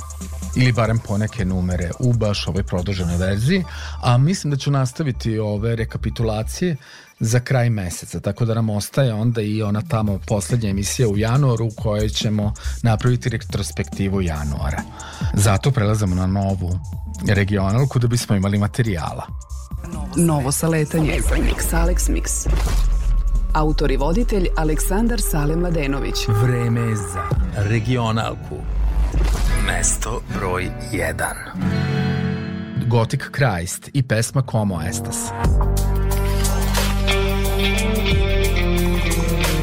[0.59, 3.63] ili barem poneke numere u baš ovoj produženoj verziji,
[4.01, 6.75] a mislim da ću nastaviti ove rekapitulacije
[7.19, 11.65] za kraj meseca, tako da nam ostaje onda i ona tamo poslednja emisija u januaru
[11.65, 12.53] u kojoj ćemo
[12.83, 14.81] napraviti retrospektivu januara.
[15.33, 16.79] Zato prelazamo na novu
[17.27, 19.27] regionalku da bismo imali materijala.
[20.15, 21.19] Novo saletanje.
[21.31, 22.49] Mix Alex Mix.
[23.53, 26.15] Autor i voditelj Aleksandar Sale Mladenović.
[26.27, 27.23] Vreme za
[27.55, 28.78] regionalku.
[29.77, 31.13] Mesto broj 1.
[32.87, 35.31] Gothic Christ i pesma Como Estas.
[37.57, 39.58] Green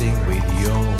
[0.00, 0.93] meeting with your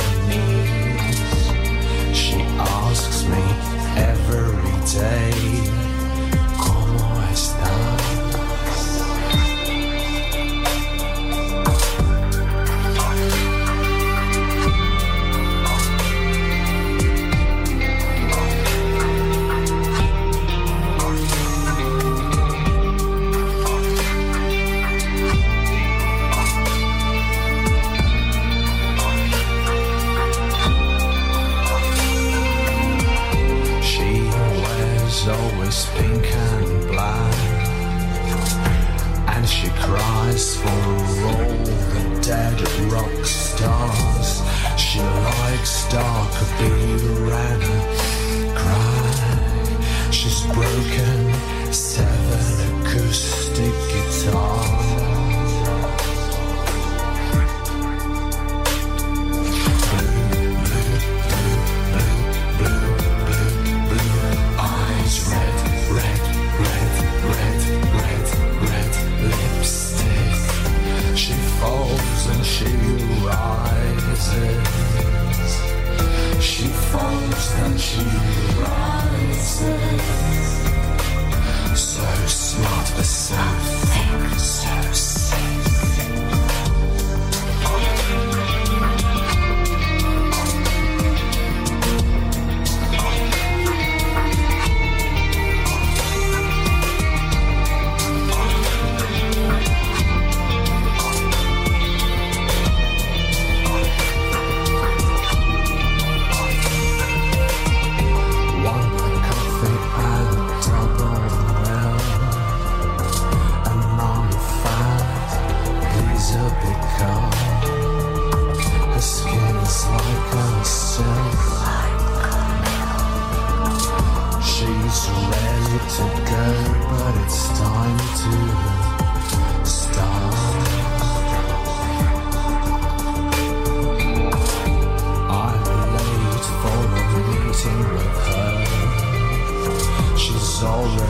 [140.55, 141.03] She's already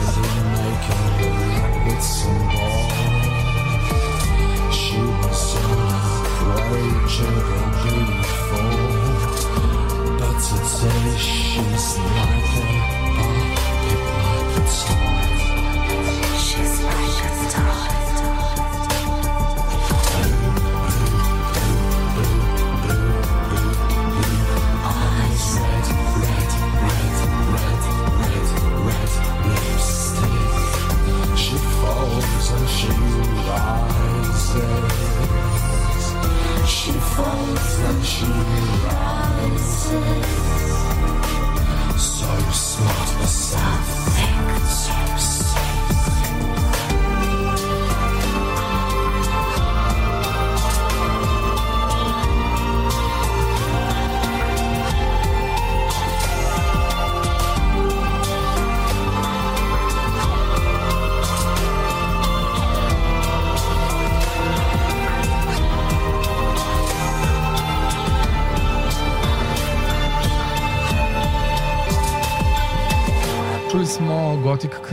[0.55, 3.13] making with some boys.
[4.75, 5.69] She was an
[6.49, 7.69] approachable
[8.07, 8.81] before,
[10.17, 12.73] but today she's like a
[13.13, 13.61] puppet,
[14.09, 15.29] like a toy.
[16.39, 18.04] She's like a toy.
[38.23, 40.34] Robinson.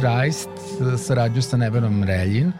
[0.03, 0.48] Christ,
[0.98, 2.53] saradnju sa Nevenom Reljin,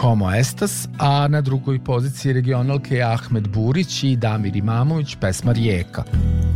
[0.00, 6.04] Como Estas, a na drugoj poziciji regionalke Ahmed Burić i Damir Imamović, pesma Rijeka.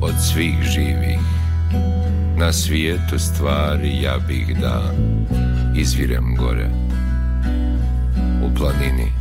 [0.00, 1.18] Od svih živih
[2.38, 4.82] na svijetu stvari ja bih da
[5.76, 6.68] izvirem gore
[8.44, 9.12] u planini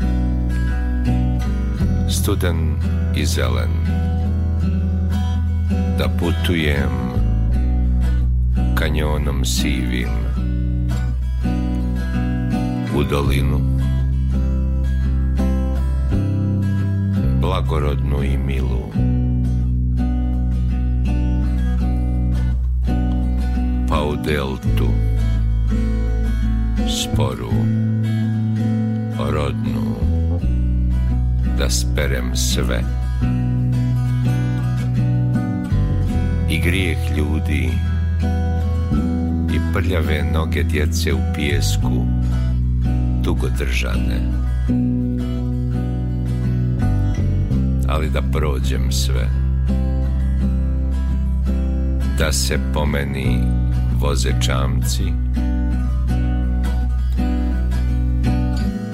[2.09, 2.76] studen
[3.16, 3.72] i zelen
[5.97, 6.91] da putujem
[8.76, 10.24] kanjonom sivim
[12.98, 13.60] u dolinu.
[17.41, 18.91] Blagorodnu i milu.
[23.89, 24.88] Pa u deltu
[26.88, 27.52] sporu
[29.32, 29.96] rodnu
[31.58, 32.82] da sperem sve.
[36.50, 37.70] I grijeh ljudi
[39.54, 42.14] i prljave noge djece u pijesku
[43.26, 44.19] dugo držane
[47.88, 49.30] ali da prođem sve.
[52.17, 53.39] Da se po meni
[53.97, 55.03] voze čamci.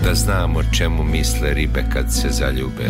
[0.04, 2.90] Da znam o čemu misle ribe kad se zaljube.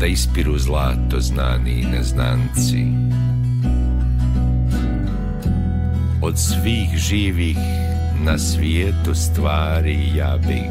[0.00, 2.86] Da ispiru zlato znani i neznanci.
[6.22, 7.56] Od svih živih
[8.24, 10.70] na svijetu stvari ja bih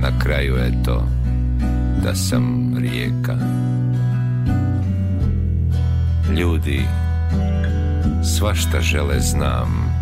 [0.00, 1.08] na kraju eto
[2.02, 3.36] da sam rijeka.
[6.38, 6.80] Ljudi
[8.22, 9.94] svašta žele znam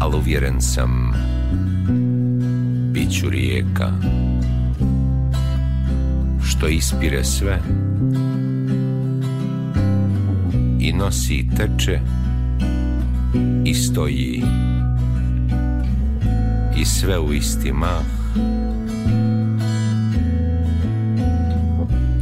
[0.00, 1.12] ali uvjeren sam
[2.92, 3.92] bit ću rijeka.
[6.44, 7.58] Što ispire sve
[10.80, 12.00] i nosi i teče
[13.70, 14.42] i stoji.
[16.76, 18.04] I sve u isti mah.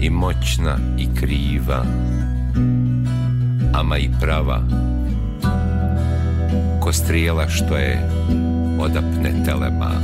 [0.01, 1.85] I moćna i kriva.
[3.75, 4.63] Ama i prava.
[6.81, 8.11] Ko strijela što je
[8.79, 10.03] odapne telemah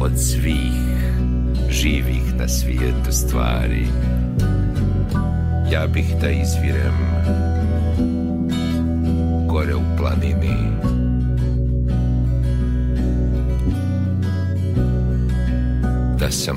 [0.00, 0.72] od svih
[1.70, 3.86] živih na svijetu stvari.
[5.72, 6.94] Ja bih da izvirem
[10.06, 10.56] gore u planini
[16.18, 16.56] da sam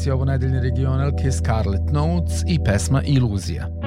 [0.00, 3.79] pozicija ovo nedeljne regionalke Scarlet Notes i pesma Iluzija.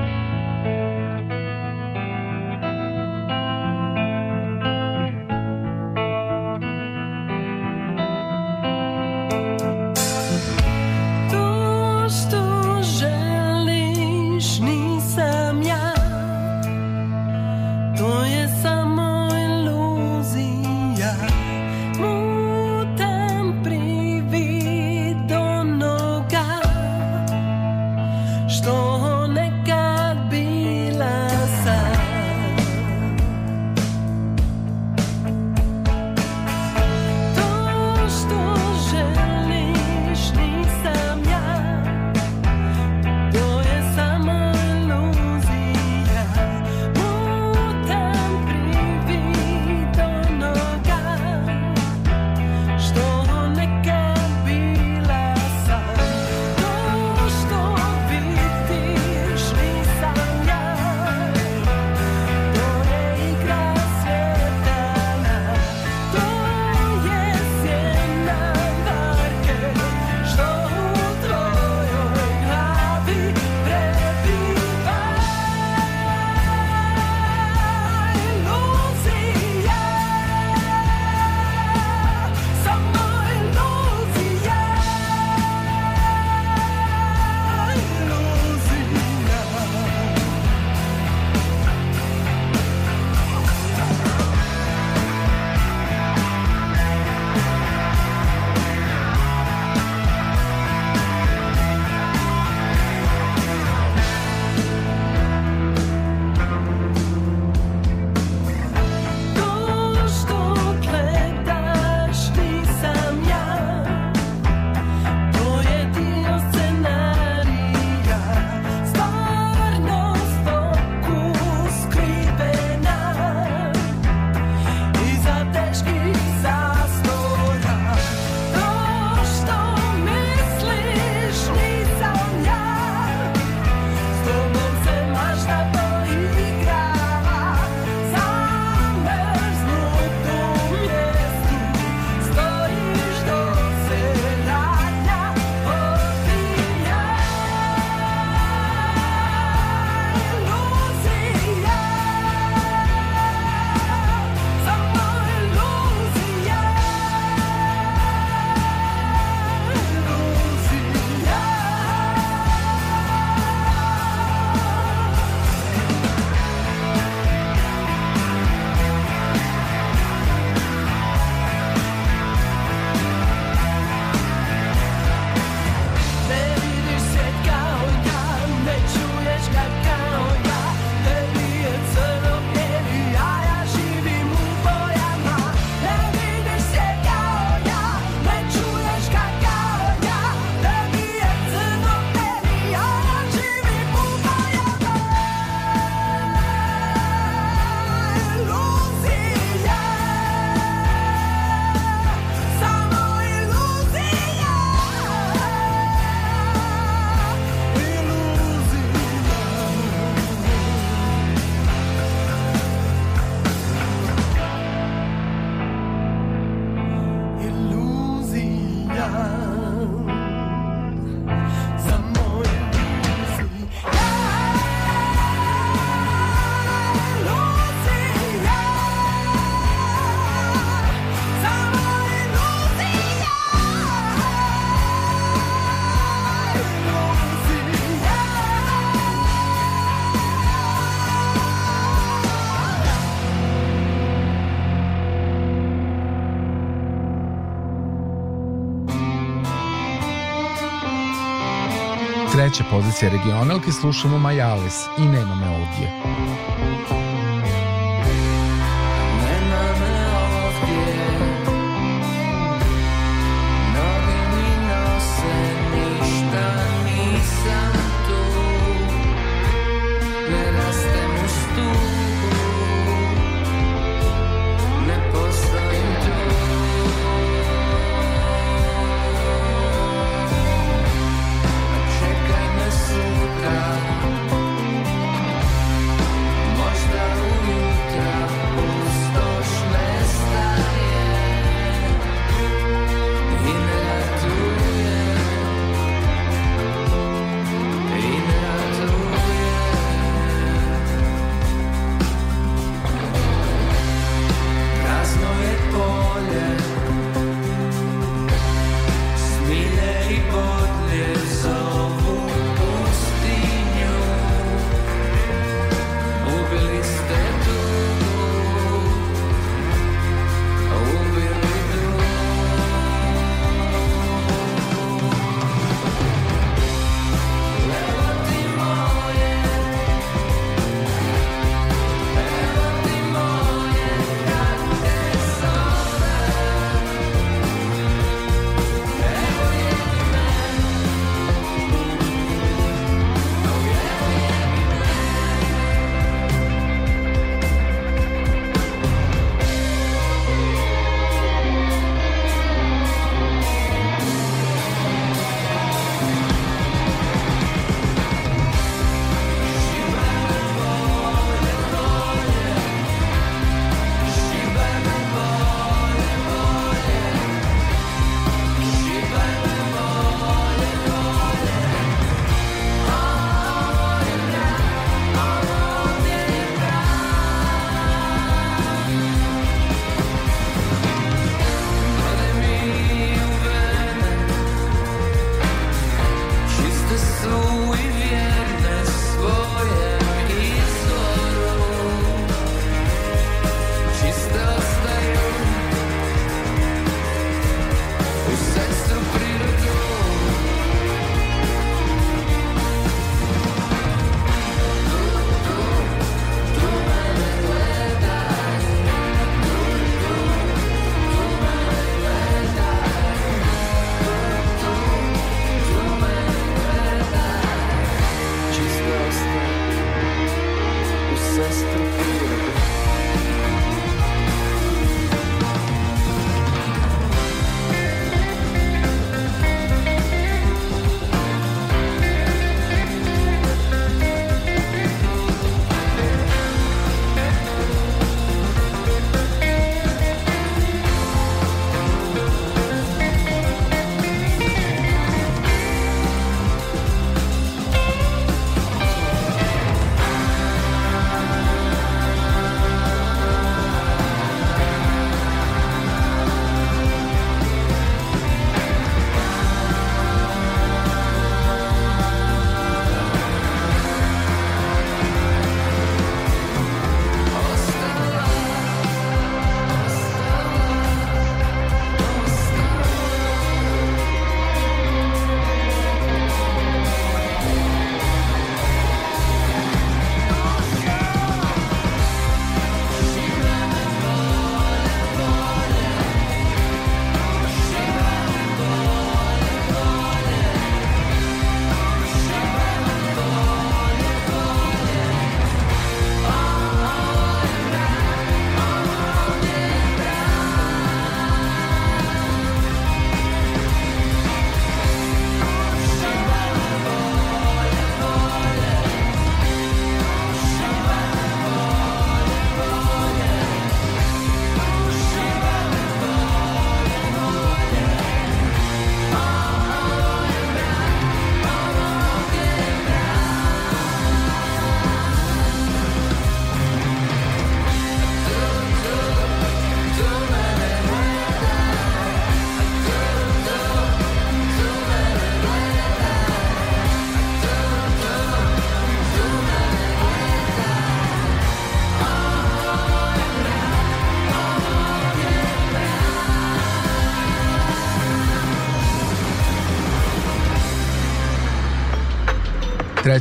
[252.53, 256.02] Treća pozicija regionalke slušamo Majales i nema me ovdje.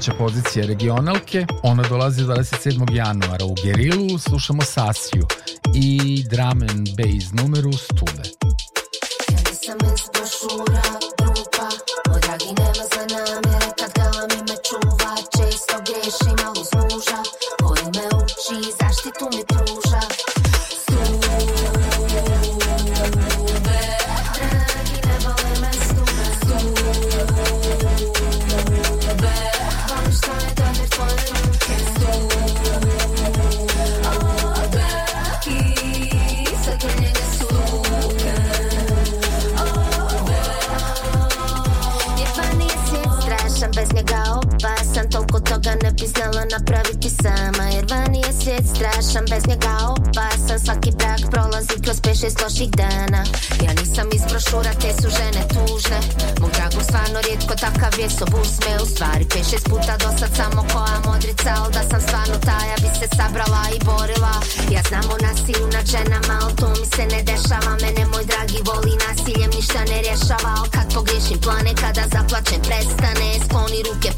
[0.02, 2.92] Treća pozicija regionalke, ona dolazi 27.
[2.92, 5.26] januara u Gerilu, slušamo Sasiju
[5.74, 8.21] i drum and bass numeru Stube.
[52.62, 53.24] Loših dana.
[53.64, 55.98] Ja nisam iz brošura, te su žene tužne.
[56.40, 60.64] Mog dragog stvarno rijetko takav je sob uzme U stvari pet šest puta dosad samo
[60.72, 64.34] koja modrica Al da sam stvarno ta, ja bi se sabrala i borila.
[64.74, 67.72] Ja znam o nasilju nad ženama, al to mi se ne dešava.
[67.82, 70.52] Mene moj dragi voli nasiljem, ništa ne rješava.
[70.60, 73.28] Al kad pogriješim plane, kada zaplačem prestane.
[73.44, 74.10] Skloni ruke,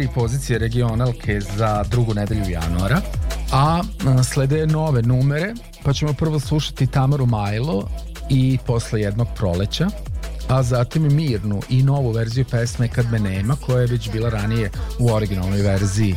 [0.00, 3.00] tri pozicije regionalke za drugu nedelju januara,
[3.52, 3.82] a
[4.32, 5.54] slede nove numere,
[5.84, 7.88] pa ćemo prvo slušati Tamaru Majlo
[8.30, 9.86] i posle jednog proleća,
[10.48, 14.70] a zatim Mirnu i novu verziju pesme Kad me nema, koja je već bila ranije
[14.98, 16.14] u originalnoj verziji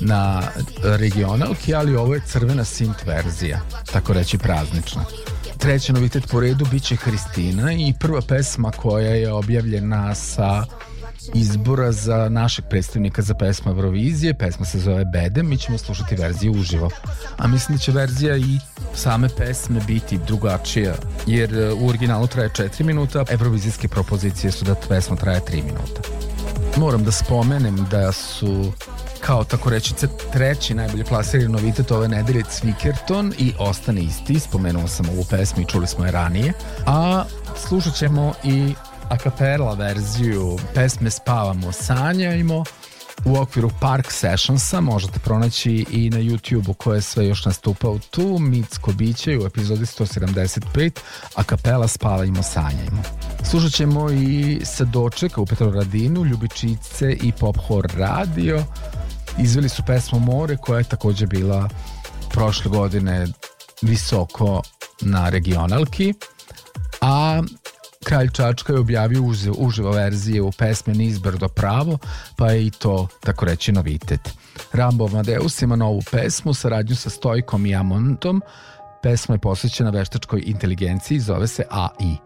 [0.00, 0.42] na
[0.82, 3.60] regionalki, ali ovo je crvena synth verzija,
[3.92, 5.04] tako reći praznična.
[5.58, 10.64] Treći novitet po redu biće Hristina i prva pesma koja je objavljena sa
[11.38, 14.34] izbora za našeg predstavnika za pesmu Eurovizije.
[14.34, 16.90] Pesma se zove Bede, mi ćemo slušati verziju uživo.
[17.36, 18.58] A mislim da će verzija i
[18.94, 20.94] same pesme biti drugačija,
[21.26, 26.00] jer e, u originalu traje 4 minuta, evrovizijske propozicije su da pesma traje 3 minuta.
[26.76, 28.72] Moram da spomenem da su
[29.20, 29.94] kao tako reći
[30.32, 35.66] treći najbolje plasirani novitet ove nedelje Cvikerton i Ostane isti, spomenuo sam ovu pesmu i
[35.66, 36.52] čuli smo je ranije,
[36.86, 37.24] a
[37.68, 38.74] slušat ćemo i
[39.08, 42.64] a cappella verziju pesme Spavamo, sanjajmo
[43.24, 44.80] u okviru Park Sessionsa.
[44.80, 50.90] Možete pronaći i na YouTube-u koje sve još nastupao tu Micko Biće u epizodi 175
[51.34, 53.02] a kapela Spavajmo, sanjajmo.
[53.50, 58.64] Slušat ćemo i sa dočeka u Petroradinu, Ljubičice i Pop Horror Radio.
[59.38, 61.68] Izveli su pesmu More koja je takođe bila
[62.30, 63.26] prošle godine
[63.82, 64.62] visoko
[65.00, 66.14] na regionalki.
[67.00, 67.42] A
[68.06, 71.98] Kralj Čačka je objavio uživo, uživo verzije u pesmi Nizbrdo pravo,
[72.36, 74.34] pa je i to, tako reći, novitet.
[74.72, 78.42] Rambo Amadeus ima novu pesmu, saradnju sa Stojkom i Amontom.
[79.02, 82.16] Pesma je posvećena veštačkoj inteligenciji, zove se AI.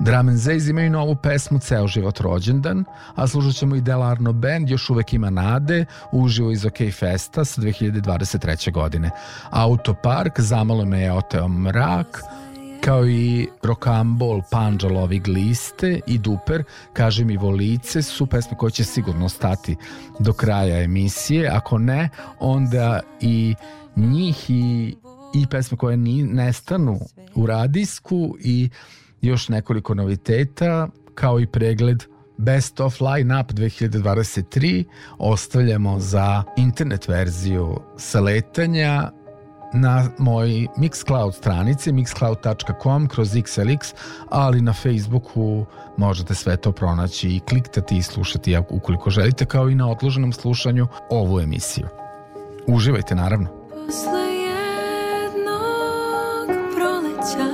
[0.00, 2.84] Drum and Zays imaju novu pesmu Ceo život rođendan,
[3.14, 7.60] a slušat ćemo i Delarno Band, još uvek ima nade, uživo iz OK Festa sa
[7.60, 8.72] 2023.
[8.72, 9.10] godine.
[9.50, 12.22] Autopark, zamalo me je oteo mrak,
[12.84, 18.84] kao i Rokambol, Panđa lovi gliste i Duper, kaže mi volice, su pesme koje će
[18.84, 19.76] sigurno stati
[20.18, 22.08] do kraja emisije, ako ne,
[22.40, 23.54] onda i
[23.96, 24.96] njih i,
[25.34, 27.00] i pesme koje ni, nestanu
[27.34, 28.68] u radisku i
[29.20, 32.02] još nekoliko noviteta, kao i pregled
[32.36, 34.84] Best of Line-up 2023
[35.18, 39.10] ostavljamo za internet verziju saletanja
[39.72, 43.94] na moj Mixcloud stranici mixcloud.com kroz XLX,
[44.30, 45.66] ali na Facebooku
[45.96, 50.86] možete sve to pronaći i kliktati i slušati ukoliko želite, kao i na odloženom slušanju
[51.10, 51.86] ovu emisiju.
[52.66, 53.48] Uživajte naravno.
[53.86, 54.34] Posle
[56.74, 57.50] proleća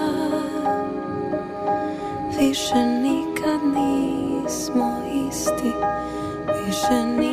[2.39, 5.73] Više nikad nismo isti
[6.67, 7.30] Više nismo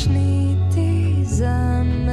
[0.00, 2.09] страшний ты за мене.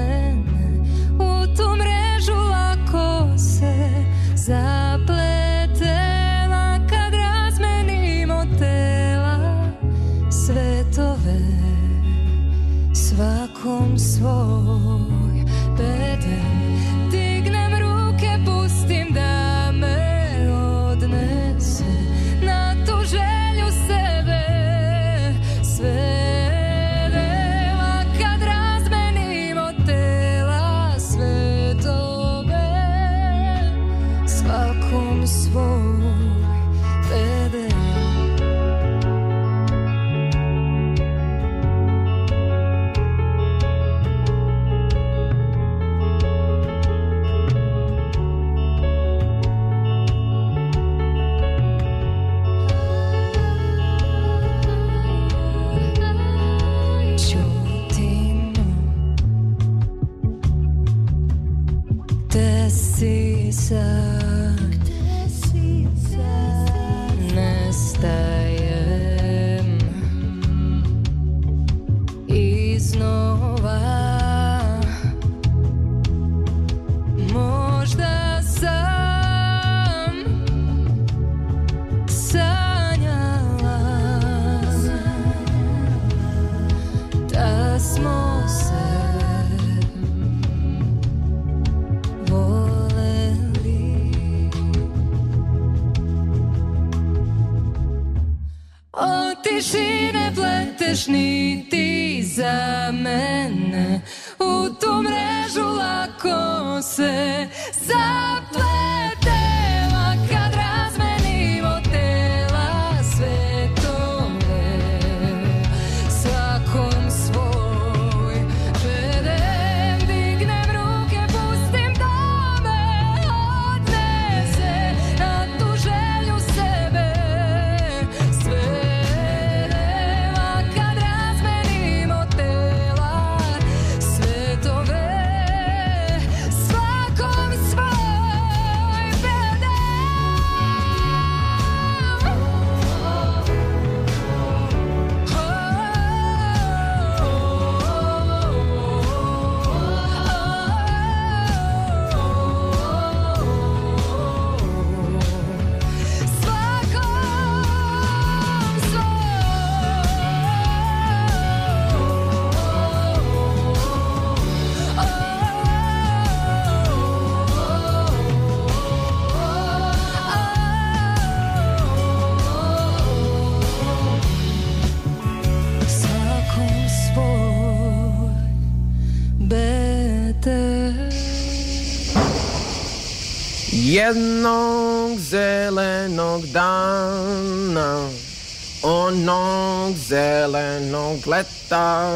[191.21, 192.11] kleta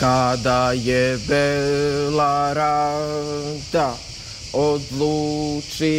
[0.00, 3.96] kada je bela rada
[4.52, 5.96] odlučila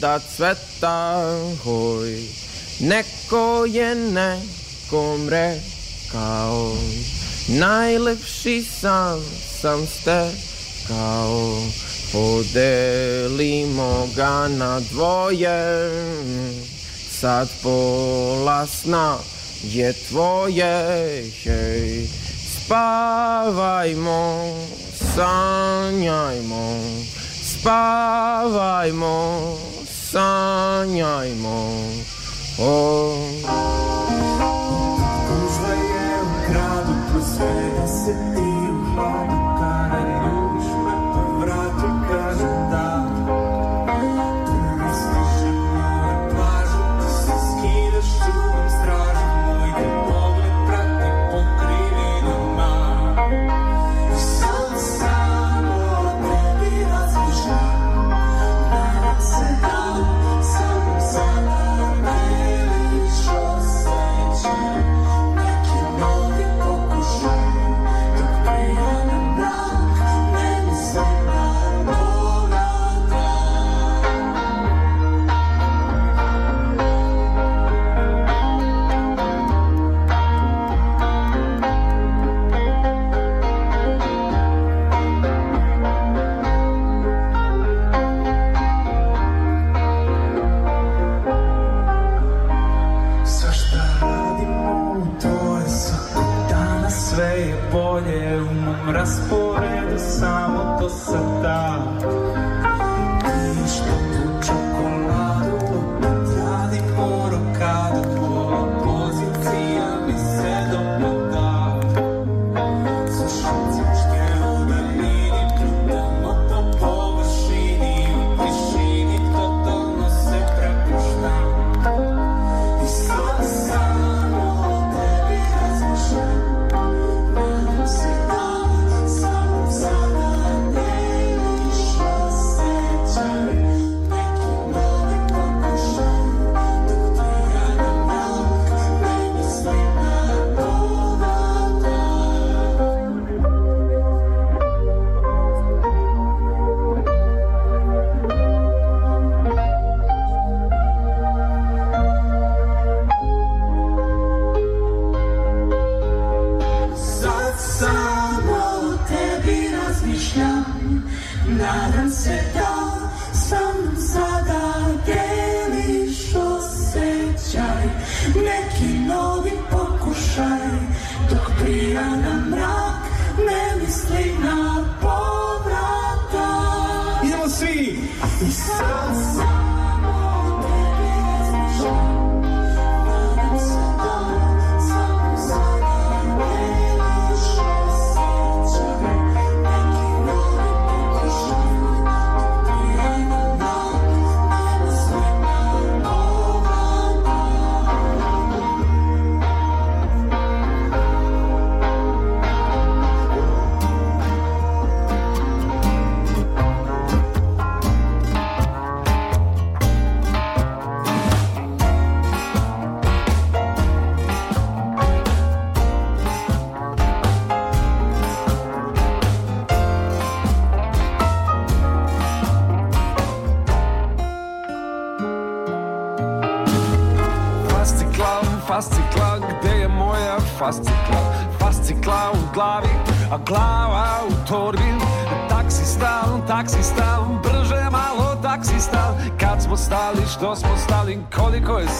[0.00, 1.22] da cveta
[1.64, 2.22] hoj
[2.80, 6.76] neko je nekom rekao
[7.48, 9.24] najlepši sam
[9.60, 10.30] sam ste
[10.88, 11.62] kao
[12.12, 15.90] podelimo ga na dvoje
[17.20, 19.18] sad polasna
[19.64, 21.32] je tvojej.
[22.68, 24.54] Spawaj mą,
[25.16, 26.68] saniaj mą,
[27.42, 29.56] spawaj mą,
[29.88, 31.64] saniaj mą.
[32.58, 34.07] O.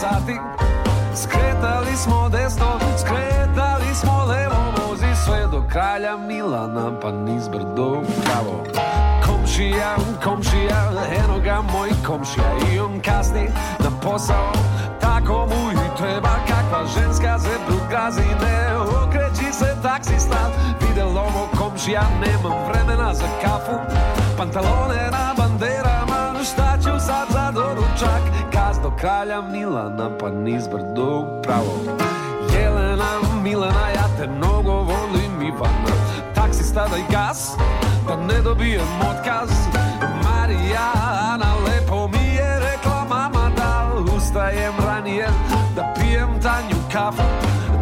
[0.01, 0.37] sati?
[1.15, 8.03] Skretali smo desno, skretali smo levo Vozi sve do kralja Milana, pa niz brdo.
[8.25, 8.65] Pravo
[9.27, 10.93] Komšija, komšija,
[11.25, 13.49] eno ga moj komšija I on kasni
[13.79, 14.53] na posao,
[15.01, 20.51] tako mu i treba Kakva ženska zebru gazi, ne okreći se taksista
[20.81, 23.79] Videlo ovo komšija, nemam vremena za kafu.
[24.37, 28.38] Pantalone na banderama, šta ću sad za doručak
[28.89, 31.75] do kralja Milana, pa niz brdo pravo.
[32.53, 35.95] Jelena, Milana, ja te mnogo volim Ivana.
[36.35, 37.57] Taksista daj gas,
[38.07, 39.51] da ne dobijem otkaz.
[40.25, 45.29] Marijana, lepo mi je rekla mama da ustajem ranije
[45.77, 47.23] Da pijem tanju kafu.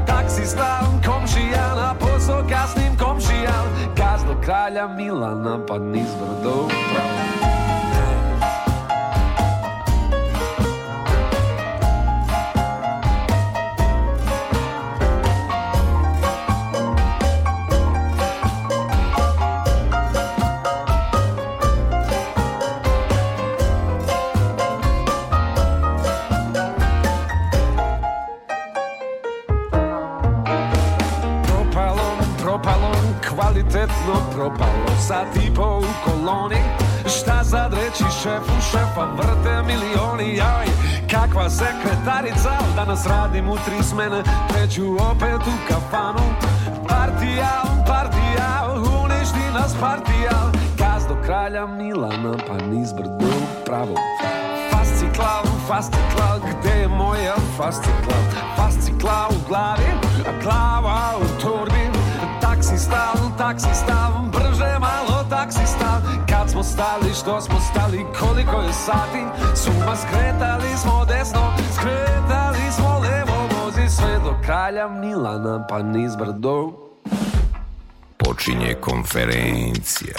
[0.06, 3.56] Taksista, komšija, na posao kasnim komšija.
[3.96, 6.95] Gaz do kralja Milana, pa niz brdo pravo
[35.06, 36.56] Sat i po u koloni.
[37.06, 40.36] Šta sad reći šefu, šefa vrte milioni?
[40.36, 40.66] Jaj,
[41.10, 46.34] kakva sekretarica Danas radim u tri smene Treću opet u kafanu.
[46.88, 48.66] Partija, partija,
[49.04, 50.52] uništi nas partija.
[50.78, 53.32] Gaz do kralja Milana, pa niz brdo
[53.66, 53.94] pravo
[54.70, 58.16] Fascikla, fascikla, gde je moja fascikla?
[58.56, 59.90] Fascikla u glavi,
[60.28, 61.90] a glava u torbi.
[62.40, 64.55] Taksista, taksista, brže
[65.46, 69.22] malo taksista Kad smo stali, što smo stali, koliko je sati
[69.54, 76.72] Suma skretali smo desno, skretali smo levo Vozi sve do kralja Milana, pa niz brdo
[78.16, 80.16] Počinje konferencija.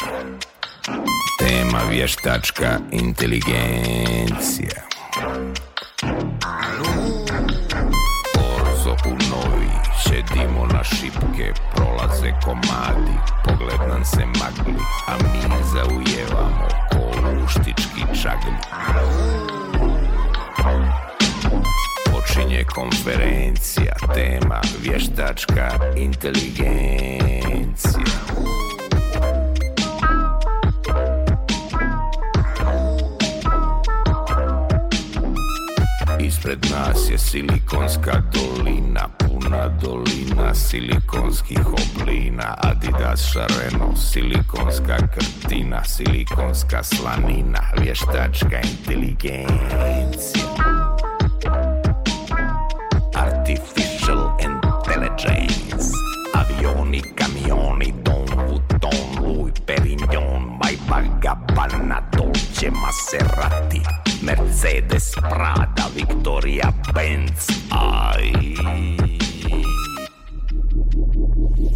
[1.39, 4.97] Tema vještačka inteligencija.
[10.07, 14.75] Šedimo na šipke, prolaze komadi, pogled nam se magli,
[15.07, 15.41] a mi
[15.73, 18.57] zaujevamo ko luštički čagli.
[22.11, 27.07] Počinje konferencija Tema vještačka inteligencija
[36.48, 42.56] Ispred nas je silikonska dolina Puna dolina silikonskih oblina.
[42.57, 50.45] Adidas šareno, silikonska krtina Silikonska slanina, vještačka inteligencija.
[53.15, 55.91] Artificial intelligence.
[56.34, 60.06] Avioni, kamioni, Don Vuitton, Louis Perignon
[60.88, 63.81] Maybach, Gabbana, Dolce, Maserati
[64.22, 68.23] Mercedes, Prada, Victoria, Benz Aj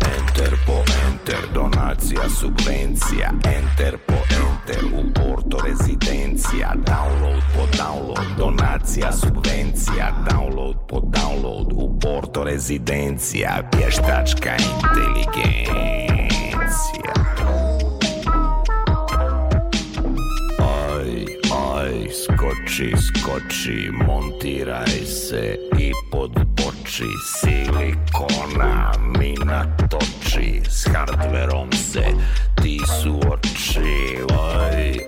[0.02, 9.12] Enter po enter, donacija, subvencija Enter po enter, u porto rezidencija Download po download, donacija,
[9.12, 15.72] subvencija Download po download, u porto rezidencija Vještačka inteligencija
[17.42, 17.61] Aj,
[22.52, 32.04] skoči, skoči, montiraj se i podboči Silikona mi natoči, s hardverom se
[32.64, 35.00] ti su oči Aj,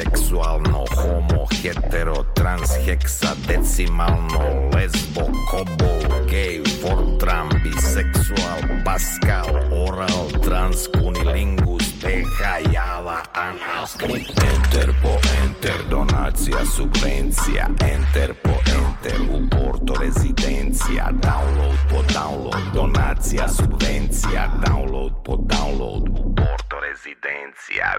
[0.00, 11.92] biseksualno Homo, hetero, trans, heksa, decimalno Lesbo, kobol, gay, fortran, biseksual, pascal, oral, trans, kunilingus
[12.00, 21.76] PH, java, anal, Enter po enter, donacija, subvencija Enter po enter, u porto rezidencija Download
[21.90, 27.96] po download, donacija, subvencija Download po download, u porto rezidencija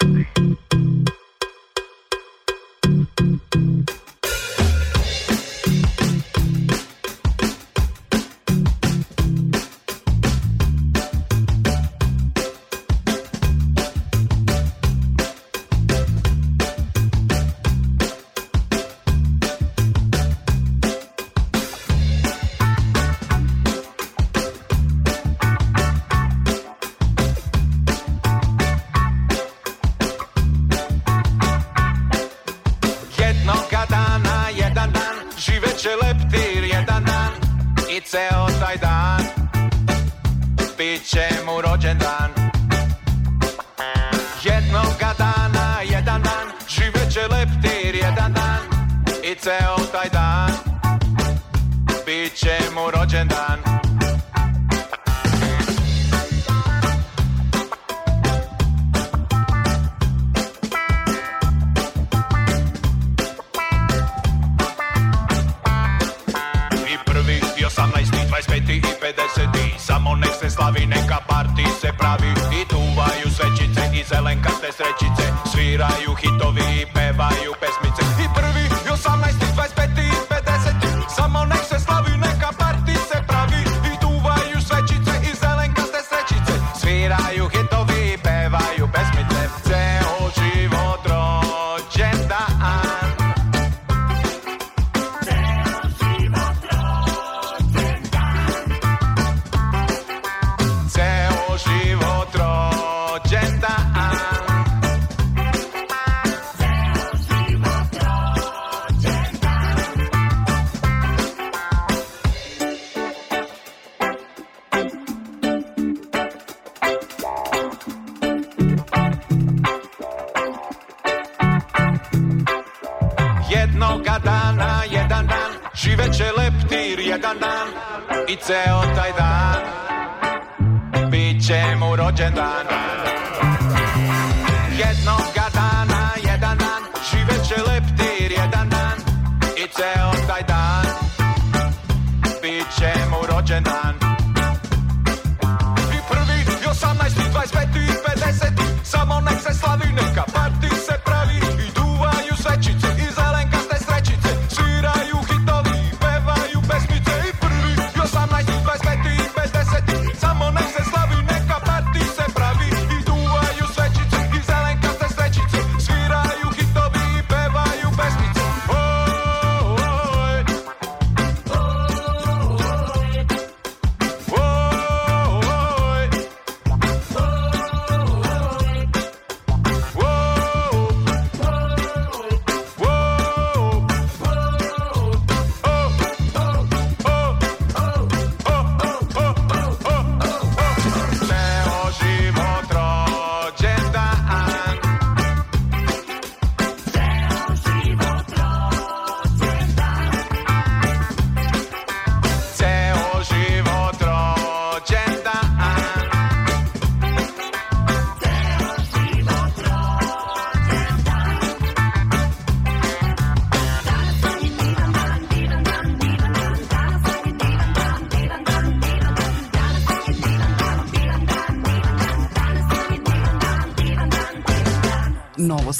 [0.00, 0.69] Jednoga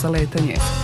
[0.01, 0.80] Novo saletanje.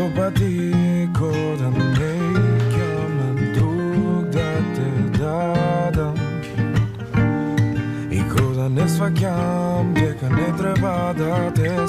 [0.00, 6.18] Då bara dekoden leka men dog det dadan
[8.10, 11.88] I kodan ne svakam, дека не треба да те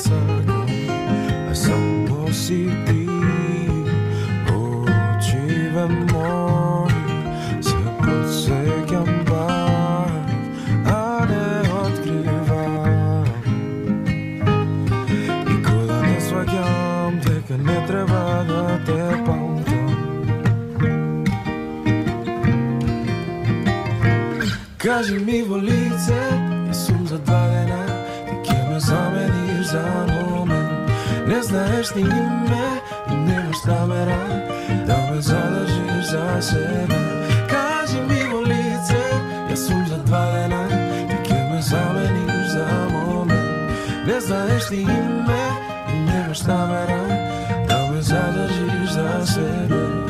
[25.01, 26.21] Kaži mi vo lice,
[26.67, 27.85] jesam zadvaljena
[28.25, 30.91] Ti kje me zameniš za moment.
[31.27, 32.67] Ne znaješ ni ime
[33.11, 34.25] i nemaš namera
[34.87, 36.95] Da me zadržiš za sebe.
[37.49, 39.01] Kaži mi vo lice,
[39.49, 40.67] jesam zadvaljena
[41.09, 43.71] Ti kje me zameniš za moment.
[44.07, 45.43] Ne znaješ ni ime
[45.93, 47.03] i nemaš namera
[47.69, 49.81] Da me zadržiš za sebe.
[49.95, 50.00] Pa,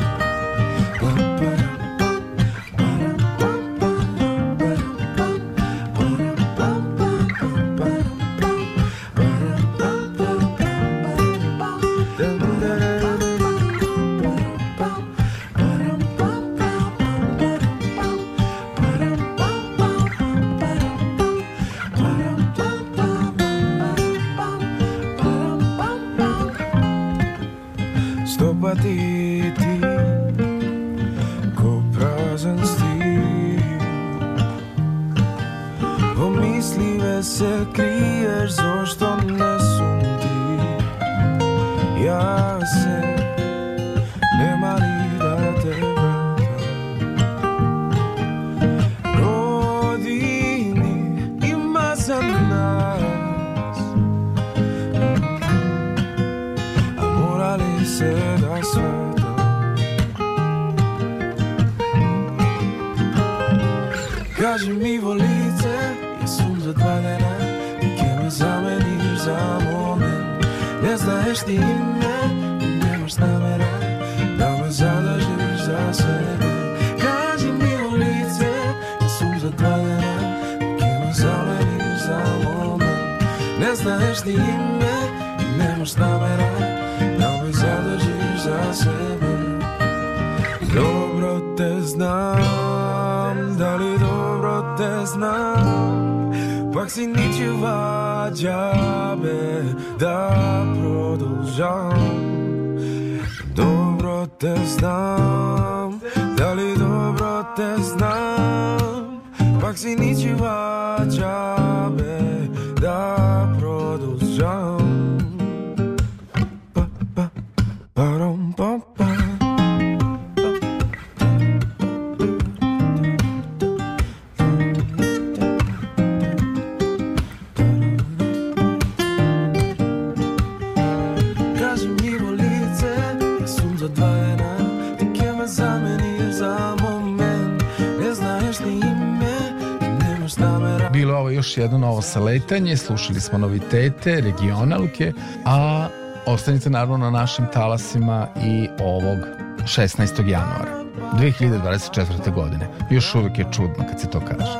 [142.52, 145.12] saletanje, slušali smo novitete, regionalke,
[145.44, 145.88] a
[146.26, 149.18] ostanite naravno na našim talasima i ovog
[149.64, 150.28] 16.
[150.28, 152.34] januara 2024.
[152.34, 152.68] godine.
[152.90, 154.58] Još uvijek je čudno kad se to kaže.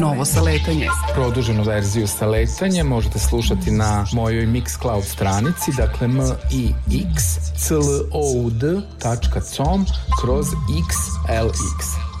[0.00, 0.88] Novo saletanje.
[1.14, 6.20] Produženu verziju sa letanje možete slušati na mojoj Mixcloud stranici, dakle m
[6.52, 6.68] i
[7.14, 7.22] x
[7.56, 7.80] c l
[8.12, 9.86] o u d.com
[10.22, 12.15] kroz xlx.